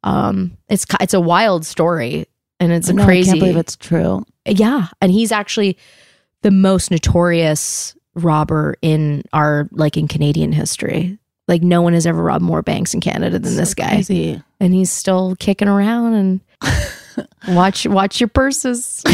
[0.04, 2.26] um, it's, it's a wild story
[2.62, 3.30] and it's a no, crazy.
[3.30, 4.24] I can't believe it's true.
[4.46, 4.88] Yeah.
[5.02, 5.78] And he's actually
[6.44, 11.18] the most notorious robber in our, like in Canadian history.
[11.48, 14.42] Like no one has ever robbed more banks in Canada than this guy Crazy.
[14.60, 16.40] and he's still kicking around and
[17.50, 19.02] watch watch your purses.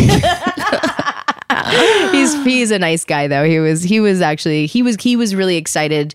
[2.11, 3.45] he's he's a nice guy though.
[3.45, 6.13] He was he was actually he was he was really excited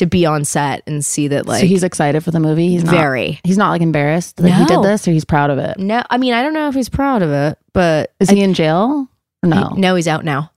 [0.00, 2.68] to be on set and see that like so he's excited for the movie.
[2.68, 3.38] He's not, very.
[3.44, 5.78] He's not like embarrassed that he did this, or he's proud of it.
[5.78, 8.52] no I mean I don't know if he's proud of it, but Is he in
[8.54, 9.08] jail?
[9.42, 9.70] No.
[9.76, 10.50] no he's out now.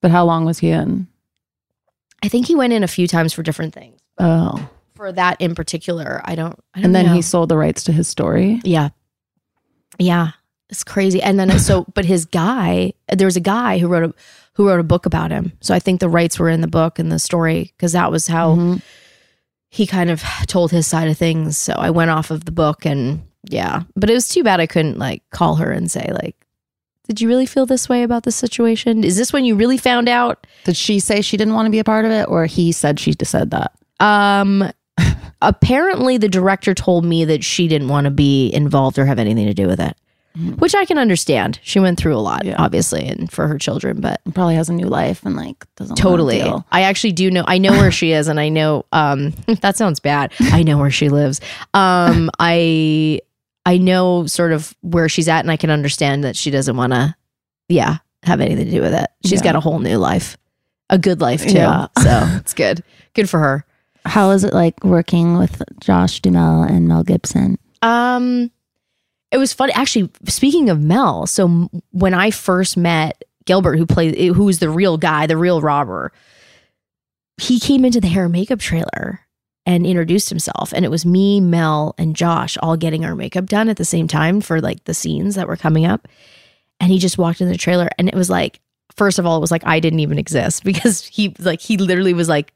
[0.00, 1.06] But how long was he in?
[2.22, 4.00] I think he went in a few times for different things.
[4.18, 7.14] Oh, For that in particular, I don't I don't and then know.
[7.14, 8.60] he sold the rights to his story.
[8.64, 8.88] Yeah.
[9.98, 10.30] Yeah.
[10.70, 11.22] It's crazy.
[11.22, 14.14] And then so but his guy, there was a guy who wrote a
[14.58, 15.52] who wrote a book about him.
[15.60, 18.26] So I think the rights were in the book and the story because that was
[18.26, 18.82] how Mhm.
[19.70, 21.56] he kind of told his side of things.
[21.56, 23.84] So I went off of the book and yeah.
[23.94, 26.34] But it was too bad I couldn't like call her and say like
[27.06, 29.04] did you really feel this way about this situation?
[29.04, 30.44] Is this when you really found out?
[30.64, 32.98] Did she say she didn't want to be a part of it, or he said
[33.00, 33.72] she said that?
[34.00, 34.70] Um
[35.40, 39.46] apparently the director told me that she didn't want to be involved or have anything
[39.46, 39.96] to do with it.
[40.58, 41.58] Which I can understand.
[41.62, 42.54] She went through a lot, Yeah.
[42.58, 46.38] obviously, and for her children, but probably has a new life and like doesn't totally.
[46.38, 46.64] deal.
[46.70, 49.30] I actually do know I know where she is and I know um
[49.62, 50.32] that sounds bad.
[50.40, 51.40] I know where she lives.
[51.74, 53.20] Um I
[53.66, 56.92] I know sort of where she's at and I can understand that she doesn't want
[56.92, 57.14] to
[57.68, 59.10] yeah, have anything to do with it.
[59.24, 59.44] She's Yeah.
[59.52, 60.38] got a whole new life.
[60.88, 61.54] A good life too.
[61.54, 61.88] Yeah.
[61.98, 62.82] So, it's good.
[63.14, 63.66] Good for her.
[64.06, 67.58] How is it like working with Josh Duhamel and Mel Gibson?
[67.82, 68.50] Um,
[69.30, 69.72] it was funny.
[69.74, 74.58] Actually, speaking of Mel, so when I first met Gilbert, who played, eh, who was
[74.58, 76.12] the real guy, the real robber,
[77.36, 79.20] he came into the hair and makeup trailer
[79.66, 83.68] and introduced himself, and it was me, Mel, and Josh all getting our makeup done
[83.68, 86.08] at the same time for like the scenes that were coming up,
[86.80, 88.60] and he just walked in the trailer, and it was like.
[88.98, 92.12] First of all, it was like I didn't even exist because he like he literally
[92.12, 92.52] was like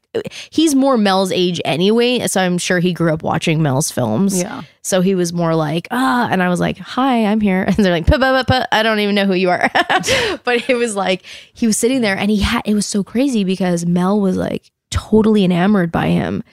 [0.51, 4.39] he's more Mel's age anyway, so I'm sure he grew up watching Mel's films.
[4.39, 4.61] Yeah.
[4.81, 7.63] So he was more like, ah, and I was like, hi, I'm here.
[7.73, 9.71] And they're like, "Puh, puh, puh, I don't even know who you are.
[10.43, 11.23] but it was like,
[11.53, 14.69] he was sitting there and he had, it was so crazy because Mel was like
[14.91, 16.43] totally enamored by him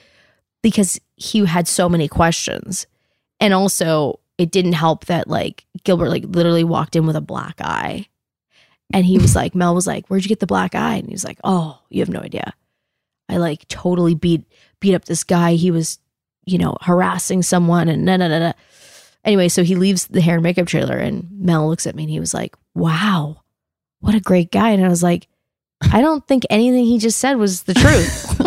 [0.63, 2.87] because he had so many questions.
[3.39, 7.61] And also, it didn't help that like Gilbert like literally walked in with a black
[7.61, 8.07] eye.
[8.93, 10.95] And he was like, Mel was like, where'd you get the black eye?
[10.95, 12.53] And he was like, oh, you have no idea.
[13.29, 14.45] I like totally beat
[14.79, 15.53] beat up this guy.
[15.53, 15.99] He was
[16.45, 18.53] you know, harassing someone and na na na na.
[19.23, 22.09] Anyway, so he leaves the hair and makeup trailer and Mel looks at me and
[22.09, 23.41] he was like, Wow,
[23.99, 24.71] what a great guy.
[24.71, 25.27] And I was like,
[25.81, 28.37] I don't think anything he just said was the truth.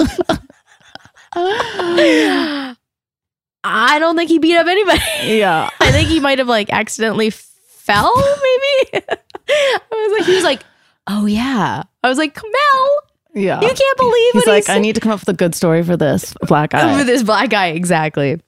[3.66, 5.00] I don't think he beat up anybody.
[5.38, 5.70] Yeah.
[5.80, 9.06] I think he might have like accidentally fell, maybe.
[9.48, 10.64] I was like, he was like,
[11.06, 11.82] Oh yeah.
[12.02, 12.90] I was like, Mel,
[13.34, 13.60] Yeah.
[13.60, 14.34] you can't believe it.
[14.34, 16.72] He's like, he I need to come up with a good story for this black
[16.74, 16.96] eye.
[16.96, 18.40] with this black guy exactly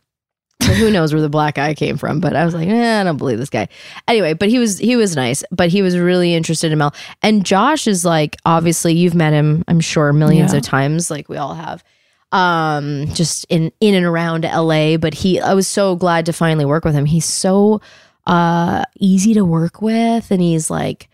[0.79, 3.19] who knows where the black eye came from but i was like eh, i don't
[3.19, 3.69] believe this guy
[4.09, 6.93] anyway but he was he was nice but he was really interested in mel
[7.23, 10.59] and josh is like obviously you've met him i'm sure millions Yeah.
[10.59, 11.85] of times like we all have
[12.33, 16.65] um just in in and around la but he i was so glad to finally
[16.65, 17.81] work with him he's so
[18.27, 21.09] uh easy to work with and he's like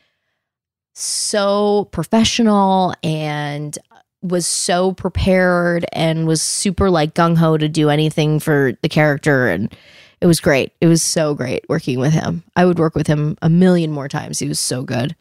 [0.95, 3.79] so professional and
[4.23, 9.49] was so prepared and was super like gung ho to do anything for the character
[9.49, 9.75] and
[10.21, 10.73] it was great.
[10.81, 12.45] It was so great working with him.
[12.55, 14.39] I would work with him a million more times.
[14.39, 15.17] He was so good.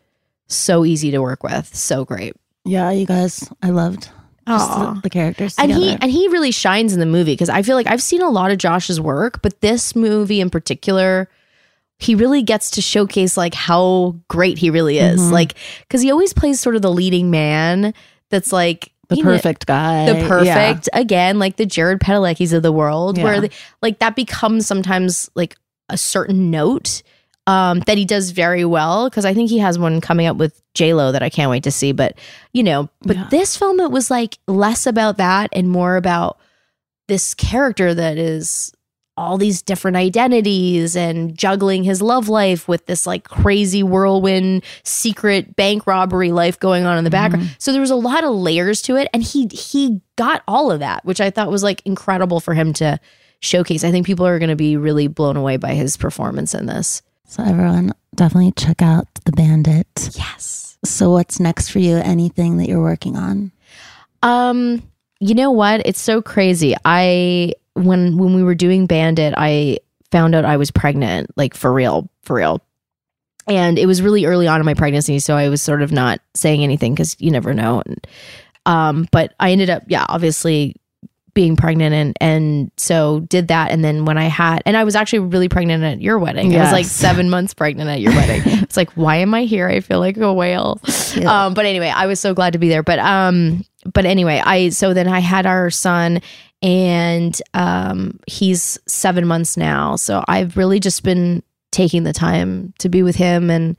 [0.47, 1.75] So easy to work with.
[1.75, 2.35] So great.
[2.65, 4.09] yeah, you guys, I loved
[4.45, 5.55] the, the characters.
[5.57, 8.21] And he and he really shines in the movie because I feel like I've seen
[8.21, 11.27] a lot of Josh's work, but this movie in particular,
[12.01, 15.21] he really gets to showcase like how great he really is.
[15.21, 15.31] Mhm.
[15.31, 17.93] Like because he always plays sort of the leading man
[18.29, 20.05] that's like The you know, perfect guy.
[20.11, 20.27] the Yeah.
[20.27, 23.23] perfect again like the jared padalecki's of the world Yeah.
[23.25, 23.49] where
[23.81, 25.55] like that becomes sometimes like
[25.89, 27.03] a certain note
[27.47, 30.61] um that he does very well because i think he has one coming up with
[30.75, 32.17] j-lo that i can't wait to see but
[32.53, 33.27] you know but Yeah.
[33.29, 36.37] this film it was like less about that and more about
[37.09, 38.71] this character that is
[39.17, 45.55] all these different identities and juggling his love life with this like crazy whirlwind secret
[45.55, 47.55] bank robbery life going on in the background.
[47.59, 50.79] So there was a lot of layers to it and he he got all of
[50.79, 52.99] that, which I thought was like incredible for him to
[53.41, 53.83] showcase.
[53.83, 57.01] I think people are going to be really blown away by his performance in this.
[57.27, 59.87] So everyone, definitely check out The Bandit.
[60.13, 60.77] Yes.
[60.83, 61.97] So what's next for you?
[61.97, 63.51] Anything that you're working on?
[64.23, 64.83] Um,
[65.19, 65.81] you know what?
[65.85, 66.75] It's so crazy.
[66.83, 69.79] I when when we were doing Bandit, I
[70.11, 72.61] found out I was pregnant, like for real, for real.
[73.47, 76.19] And it was really early on in my pregnancy, so I was sort of not
[76.35, 77.81] saying anything because you never know.
[77.85, 78.07] And,
[78.65, 80.75] um, but I ended up, yeah, obviously
[81.33, 84.95] being pregnant and and so did that and then when I had and I was
[84.95, 86.55] actually really pregnant at your wedding.
[86.55, 88.41] I was like 7 months pregnant at your wedding.
[88.45, 89.67] it's like why am I here?
[89.67, 90.81] I feel like a whale.
[91.25, 92.83] Um but anyway, I was so glad to be there.
[92.83, 93.63] But um
[93.93, 96.21] but anyway, I so then I had our son
[96.61, 99.95] and um he's 7 months now.
[99.95, 103.77] So I've really just been taking the time to be with him and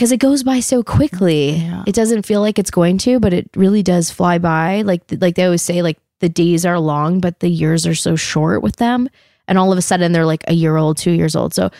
[0.00, 1.56] because it goes by so quickly.
[1.56, 1.84] Yeah.
[1.86, 4.80] It doesn't feel like it's going to, but it really does fly by.
[4.80, 8.16] Like like they always say, like the days are long, but the years are so
[8.16, 9.10] short with them.
[9.46, 11.52] And all of a sudden, they're like a year old, two years old.
[11.52, 11.70] So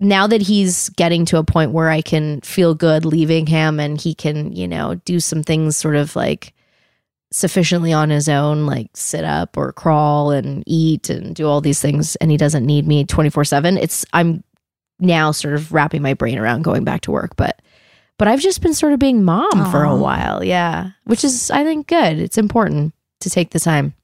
[0.00, 4.00] now that he's getting to a point where I can feel good leaving him, and
[4.00, 6.54] he can, you know, do some things sort of like
[7.32, 11.82] sufficiently on his own, like sit up or crawl and eat and do all these
[11.82, 13.76] things, and he doesn't need me twenty four seven.
[13.76, 14.42] It's I'm
[15.00, 17.60] now sort of wrapping my brain around going back to work, but
[18.18, 21.64] but I've just been sort of being mom for a while, yeah, which is I
[21.64, 22.18] think good.
[22.18, 23.94] It's important to take the time.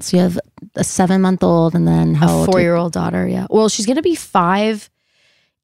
[0.00, 0.40] So you have
[0.74, 3.46] a seven month old and then how a four year old daughter, yeah.
[3.50, 4.90] Well, she's gonna be five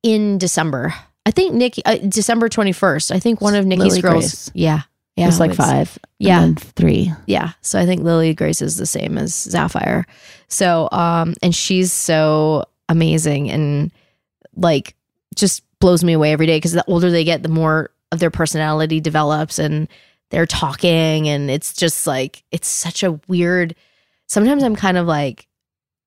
[0.03, 0.95] in December.
[1.27, 3.11] I think Nicky uh, December twenty first.
[3.13, 4.51] I think one of Nicky's Lily girls, Grace.
[4.55, 4.83] yeah,
[5.17, 5.99] yeah, it's like five.
[6.19, 6.53] Yeah.
[6.55, 7.13] three.
[7.27, 7.53] Yeah.
[7.61, 10.05] So I think Lily Grace is the same as Zaphire.
[10.49, 13.91] So um and she's so amazing and
[14.55, 14.95] like
[15.35, 18.31] just blows me away every day because the older they get, the more of their
[18.31, 19.89] personality develops and
[20.31, 23.75] they're talking and it's just like it's such a weird
[24.27, 25.49] sometimes I'm kind of like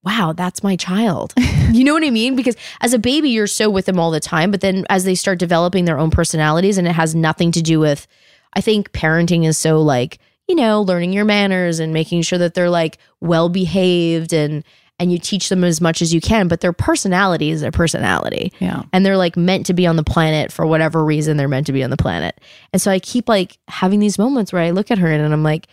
[0.04, 1.34] wow, that's my child.
[1.72, 2.36] you know what I mean?
[2.36, 4.52] Because as a baby, you're so with them all the time.
[4.52, 7.80] But then as they start developing their own personalities, and it has nothing to do
[7.80, 8.06] with,
[8.54, 12.54] I think parenting is so like, you know, learning your manners and making sure that
[12.54, 14.64] they're like well behaved and,
[15.00, 18.54] and you teach them as much as you can, but their personality is their personality
[18.60, 18.84] Yeah.
[18.94, 21.74] and they're like meant to be on the planet for whatever reason they're meant to
[21.74, 22.40] be on the planet.
[22.72, 25.44] And so I keep like having these moments where I look at her and I'm
[25.44, 25.68] like,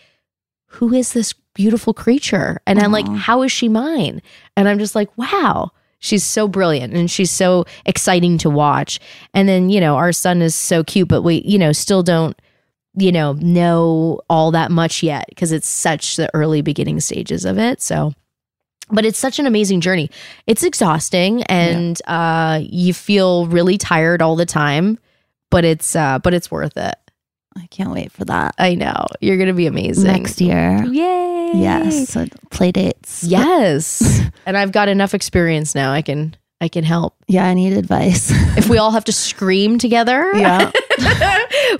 [0.66, 2.60] who is this beautiful creature?
[2.66, 4.22] And I'm like, how is she mine?
[4.56, 9.00] And I'm just like, wow, she's so brilliant and she's so exciting to watch.
[9.34, 12.40] And then, you know, our son is so cute, but we, you know, still don't,
[12.94, 17.58] you know, know all that much yet because it's such the early beginning stages of
[17.58, 17.82] it.
[17.82, 18.14] So,
[18.92, 20.10] but it's such an amazing journey.
[20.46, 24.98] It's exhausting and uh you feel really tired all the time,
[25.50, 26.94] but it's uh but it's worth it.
[27.56, 28.54] I can't wait for that.
[28.58, 29.06] I know.
[29.20, 30.04] You're going to be amazing.
[30.04, 30.84] Next year.
[30.84, 31.50] Yay.
[31.56, 32.08] Yes.
[32.08, 33.24] So play dates.
[33.24, 34.20] Yes.
[34.46, 35.92] and I've got enough experience now.
[35.92, 37.16] I can I can help.
[37.26, 38.30] Yeah, I need advice.
[38.56, 40.30] If we all have to scream together.
[40.36, 40.70] yeah.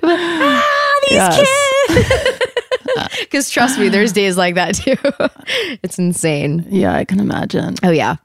[0.03, 1.35] ah, these Yes.
[1.37, 1.49] kids.
[3.31, 4.95] Cuz trust me, there's days like that too.
[5.83, 6.65] it's insane.
[6.69, 7.75] Yeah, I can imagine.
[7.83, 8.15] Oh yeah.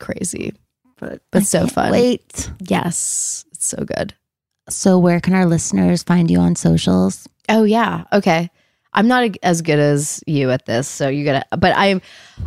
[0.00, 0.52] Crazy.
[0.98, 1.92] But But I so fun.
[1.92, 2.50] Wait.
[2.60, 3.44] Yes.
[3.52, 4.14] It's so good.
[4.68, 7.28] So where can our listeners find you on socials?
[7.48, 8.04] Oh yeah.
[8.12, 8.50] Okay.
[8.94, 11.44] I'm not a- as good as you at this, so you gotta.
[11.56, 12.00] But I,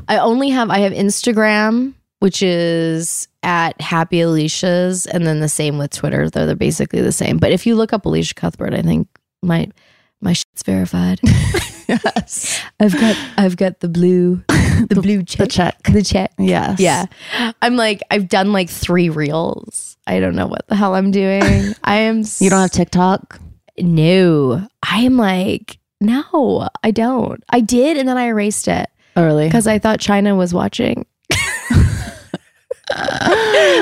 [0.07, 5.77] I only have I have Instagram, which is at Happy Elisha's, and then the same
[5.77, 6.27] with Twitter.
[6.27, 7.37] Though they're basically the same.
[7.37, 9.07] But if you look up Elisha Cuthbert, I think
[9.43, 9.69] my
[10.21, 11.19] my shit's verified.
[11.89, 12.61] Yes.
[12.79, 15.81] I've got I've got the blue the blue check The check.
[15.85, 16.31] the check.
[16.37, 16.79] Yes.
[16.79, 17.07] Yeah.
[17.63, 19.97] I'm like I've done like three reels.
[20.05, 21.73] I don't know what the hell I'm doing.
[21.83, 23.39] I am You don't have TikTok?
[23.79, 27.43] no, I am like, no, I don't.
[27.49, 29.47] I did, and then I erased it oh, Early.
[29.47, 31.07] because I thought China was watching.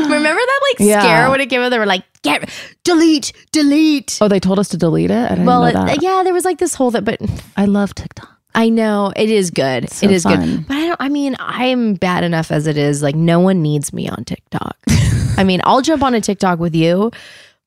[0.10, 1.02] Remember that like Yeah.
[1.02, 1.70] scare when it came out?
[1.70, 2.50] They were like, get
[2.84, 4.18] delete, delete.
[4.22, 5.40] Oh, they told us to delete it?
[5.40, 5.98] Well, it- that.
[5.98, 7.20] Uh, yeah, there was like this whole that, but
[7.56, 8.30] I love TikTok.
[8.56, 9.90] I know it is good.
[9.92, 10.40] so it is fun.
[10.40, 11.02] good, but I don't.
[11.02, 13.04] I mean, I'm bad enough as it is.
[13.04, 14.76] Like, no one needs me on TikTok.
[15.38, 17.12] I mean, I'll jump on a TikTok with you,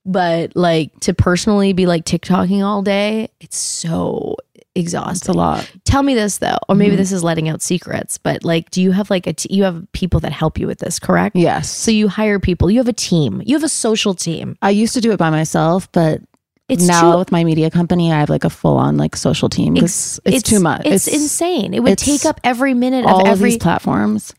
[0.05, 4.34] but like to personally be like TikToking all day, it's so
[4.75, 5.16] exhausting.
[5.16, 5.71] It's a lot.
[5.85, 6.99] Tell me this though, or maybe Mhm.
[6.99, 9.85] this is letting out secrets, but like, do you have like a t- you have
[9.93, 11.35] people that help you with this, correct?
[11.37, 11.68] Yes.
[11.71, 12.71] So you hire people.
[12.71, 13.43] You have a team.
[13.45, 14.57] You have a social team.
[14.62, 16.23] I used to do it by myself, but
[16.68, 19.49] It's now too- with my media company, I have like a full on like social
[19.49, 19.77] team.
[19.77, 20.83] It's, it's, too much.
[20.85, 21.75] It's, insane.
[21.75, 24.33] It would take up every minute all of of every these platforms.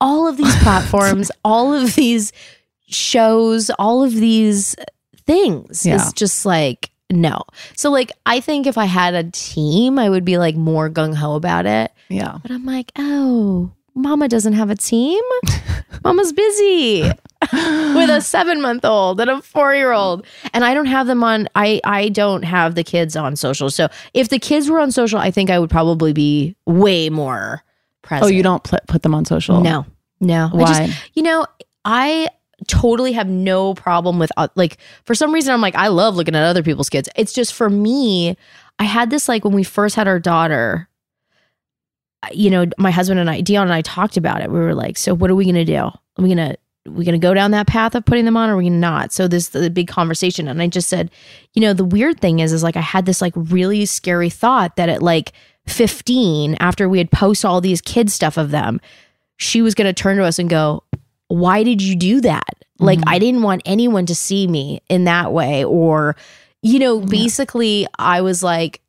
[0.00, 2.32] all of these platforms, all of these
[2.88, 4.76] shows, all of these
[5.26, 5.84] things.
[5.84, 5.96] Yeah.
[5.96, 7.42] It's just like no.
[7.76, 11.14] So like I think if I had a team, I would be like more gung
[11.14, 11.92] ho about it.
[12.08, 12.38] Yeah.
[12.42, 15.22] But I'm like, oh, mama doesn't have a team.
[16.04, 17.02] Mama's busy
[17.52, 20.26] with a seven month old and a four year old.
[20.52, 23.70] And I don't have them on I I don't have the kids on social.
[23.70, 27.62] So if the kids were on social, I think I would probably be way more
[28.02, 28.24] present.
[28.30, 29.60] Oh, you don't pl- put them on social?
[29.60, 29.86] No.
[30.20, 30.48] No.
[30.52, 30.86] Why?
[30.88, 31.46] just- you know,
[31.84, 32.28] I
[32.64, 36.34] totally have no problem with uh, like for some reason I'm like I love looking
[36.34, 37.08] at other people's kids.
[37.16, 38.36] It's just for me,
[38.78, 40.88] I had this like when we first had our daughter,
[42.32, 44.50] you know, my husband and I, Dion and I talked about it.
[44.50, 45.76] We were like, so what are we gonna do?
[45.76, 46.56] Are we gonna
[46.86, 49.12] we gonna go down that path of putting them on or are we not?
[49.12, 50.48] So this the big conversation.
[50.48, 51.10] And I just said,
[51.54, 54.76] you know, the weird thing is is like I had this like really scary thought
[54.76, 55.32] that at like
[55.66, 58.80] 15, after we had post all these kid stuff of them,
[59.36, 60.82] she was gonna turn to us and go,
[61.34, 62.44] Why did you do that?
[62.78, 65.64] Like I didn't want anyone to see me in that way.
[65.64, 66.16] Or,
[66.62, 68.80] you know, basically I was like,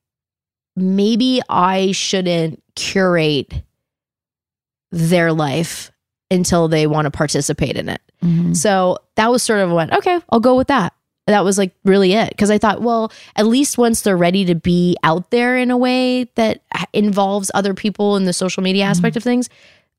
[0.75, 3.53] maybe I shouldn't curate
[4.91, 5.91] their life
[6.31, 8.01] until they want to participate in it.
[8.23, 8.55] Mhm.
[8.55, 10.93] So that was sort of what, okay, I'll go with that.
[11.27, 12.35] That was like really it.
[12.37, 15.77] Cause I thought, well, at least once they're ready to be out there in a
[15.77, 16.61] way that
[16.93, 18.91] involves other people in the social media Mm-hmm.
[18.91, 19.49] aspect of things,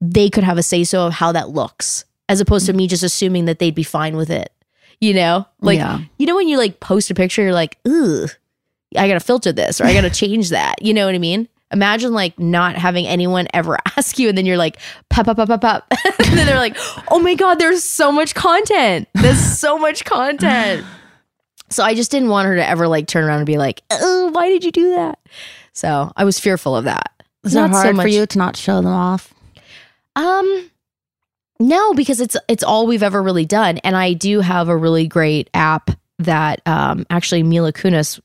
[0.01, 3.03] they could have a say so of how that looks, as opposed to me just
[3.03, 4.53] assuming that they'd be fine with it.
[5.01, 5.47] You know?
[5.61, 6.01] Like, Yeah.
[6.19, 8.31] you know, when you like post a picture, you're like, ugh,
[8.97, 10.81] I gotta filter this or I gotta change that.
[10.83, 11.49] You know what I mean?
[11.73, 14.79] Imagine like not having anyone ever ask you, and then you're like,
[15.11, 15.87] pop, pop, pop, pop, pop.
[16.25, 16.77] and then they're like,
[17.11, 19.09] oh my God, there's so much content.
[19.15, 20.85] There's so much content.
[21.69, 24.29] So I just didn't want her to ever like turn around and be like, oh,
[24.31, 25.19] why did you do that?
[25.73, 27.11] So I was fearful of that.
[27.43, 29.35] Is it Not so hard for much- you to not show them off?
[30.15, 30.71] Um,
[31.59, 35.07] no, because it's it's all we've ever really done, and I do have a really
[35.07, 38.21] great app that um actually Mila Kunis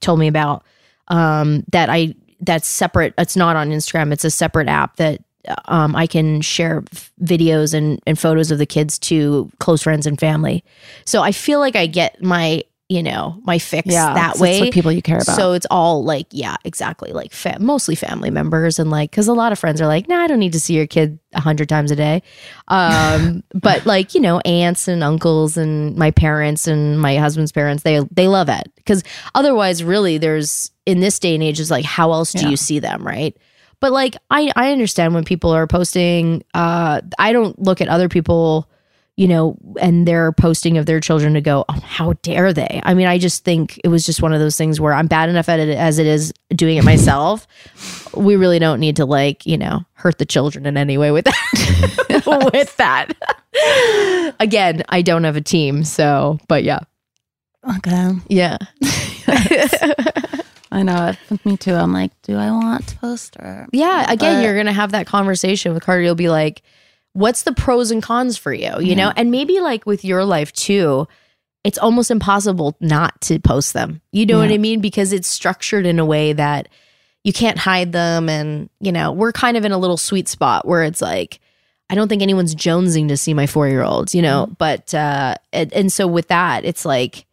[0.00, 0.64] told me about
[1.08, 3.14] um that I that's separate.
[3.18, 4.12] It's not on Instagram.
[4.12, 5.20] It's a separate app that
[5.66, 10.06] um I can share f- videos and and photos of the kids to close friends
[10.06, 10.64] and family.
[11.04, 14.60] So I feel like I get my you know my fix Yeah, that it's way.
[14.60, 15.36] what people you care about.
[15.36, 17.12] So it's all like, yeah, exactly.
[17.12, 20.16] Like fa- mostly family members and like, cause a lot of friends are like, nah,
[20.22, 22.22] I don't need to see your kid a hundred times a day.
[22.68, 27.82] Um, but like, you know, aunts and uncles and my parents and my husband's parents,
[27.82, 28.72] they, they love it.
[28.86, 29.02] Cause
[29.34, 32.48] otherwise really there's in this day and age is like, how else do Yeah.
[32.48, 33.06] you see them?
[33.06, 33.36] Right.
[33.80, 38.08] But like, I, I understand when people are posting, uh, I don't look at other
[38.08, 38.68] people,
[39.18, 42.80] you know, and they're posting of their children to go, oh, how dare they?
[42.84, 45.28] I mean, I just think it was just one of those things where I'm bad
[45.28, 47.48] enough at it as it is doing it myself.
[48.14, 51.24] we really don't need to like, you know, hurt the children in any way with
[51.24, 52.50] that.
[52.54, 53.12] with that.
[54.40, 56.78] Again, I don't have a team, so but yeah.
[57.78, 58.12] Okay.
[58.28, 58.58] Yeah.
[60.70, 61.12] I know.
[61.30, 61.74] it- Me too.
[61.74, 63.66] I'm like, do I want to post or?
[63.72, 66.02] Yeah, again, But- you're gonna have that conversation with Carter.
[66.02, 66.62] You'll be like,
[67.18, 70.52] "What's the pros and cons for you?" You know, and maybe like with your life
[70.52, 71.08] too,
[71.64, 74.00] it's almost impossible not to post them.
[74.12, 74.80] You know what I mean?
[74.80, 76.68] Because it's structured in a way that
[77.24, 80.66] you can't hide them, and you know, we're kind of in a little sweet spot
[80.66, 81.40] where it's like.
[81.90, 85.36] I don't think anyone's jonesing to see my four year olds, you know, but, uh,
[85.54, 87.24] and, and so with that, it's like,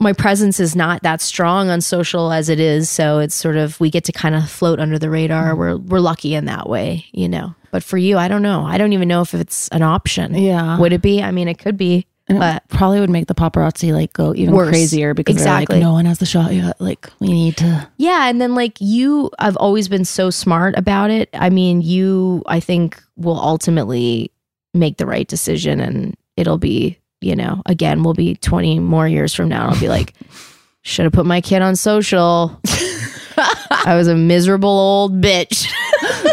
[0.00, 3.78] my presence is not that strong on social as it is so it's sort of
[3.80, 7.04] we get to kind of float under the radar we're we're lucky in that way
[7.12, 9.82] you know but for you i don't know i don't even know if it's an
[9.82, 10.78] option Yeah.
[10.78, 13.92] would it be i mean it could be And but probably would make the paparazzi
[13.92, 14.68] like go even Worse.
[14.68, 15.76] crazier because Exactly.
[15.76, 16.78] they're like, no one has the shot yet.
[16.80, 17.88] Like we need to.
[17.96, 22.42] yeah and then like you i've always been so smart about it i mean you
[22.46, 24.30] i think will ultimately
[24.74, 29.34] make the right decision and it'll be you know again we'll be 20 more years
[29.34, 30.12] from now and i'll be like
[30.82, 32.60] should have put my kid on social
[33.36, 35.66] i was a miserable old bitch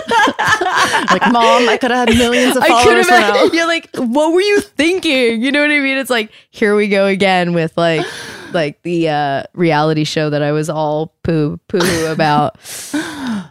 [1.12, 3.44] Like, mom, I could have had millions of I could followers now.
[3.54, 5.42] You're like, what were you thinking?
[5.42, 5.98] You know what I mean?
[5.98, 8.06] It's like, here we go again with like,
[8.54, 12.58] like the uh, reality show that I was all poo poo about.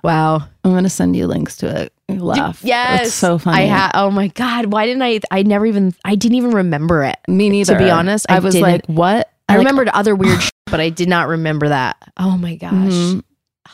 [0.03, 0.43] wow.
[0.65, 1.93] I'm gonna send you links to it.
[2.09, 2.61] You laugh.
[2.65, 3.07] Yes.
[3.09, 3.63] it's so funny.
[3.63, 3.93] I had.
[3.95, 4.67] Oh my god.
[4.67, 5.21] Why didn't I?
[5.31, 5.95] I never even.
[6.05, 7.17] I didn't even remember it.
[7.29, 7.75] Me neither.
[7.75, 8.69] To be honest, I, I, was didn't.
[8.69, 9.31] like, what?
[9.49, 11.97] I Like, remembered other weird, shit, but I did not remember that.
[12.17, 12.73] Oh my gosh.
[12.73, 13.23] mhm.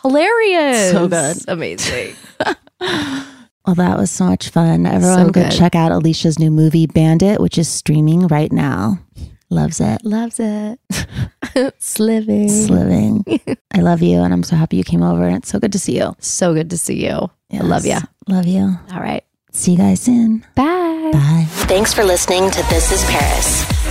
[0.03, 0.91] hilarious.
[0.93, 1.37] So good.
[1.49, 2.15] Amazing.
[3.67, 4.87] Well, that was so much fun.
[4.87, 8.99] Everyone So go check out Elisha's new movie, Bandit, which is streaming right now.
[9.51, 10.03] Loves it.
[10.05, 10.81] Loves it.
[11.79, 12.49] Sliving.
[12.49, 13.25] Sliving.
[13.75, 15.79] I love you, and I'm so happy you came over, and it's so good to
[15.79, 16.17] see you.
[16.21, 17.31] So good to see you.
[17.53, 17.99] I love you.
[18.29, 18.79] Love you.
[18.93, 19.25] All right.
[19.53, 20.39] See you guys soon.
[20.55, 21.11] Bye.
[21.13, 21.47] Bye.
[21.69, 23.80] Thanks for listening to This is Paris.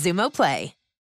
[0.00, 0.79] Xumo Play.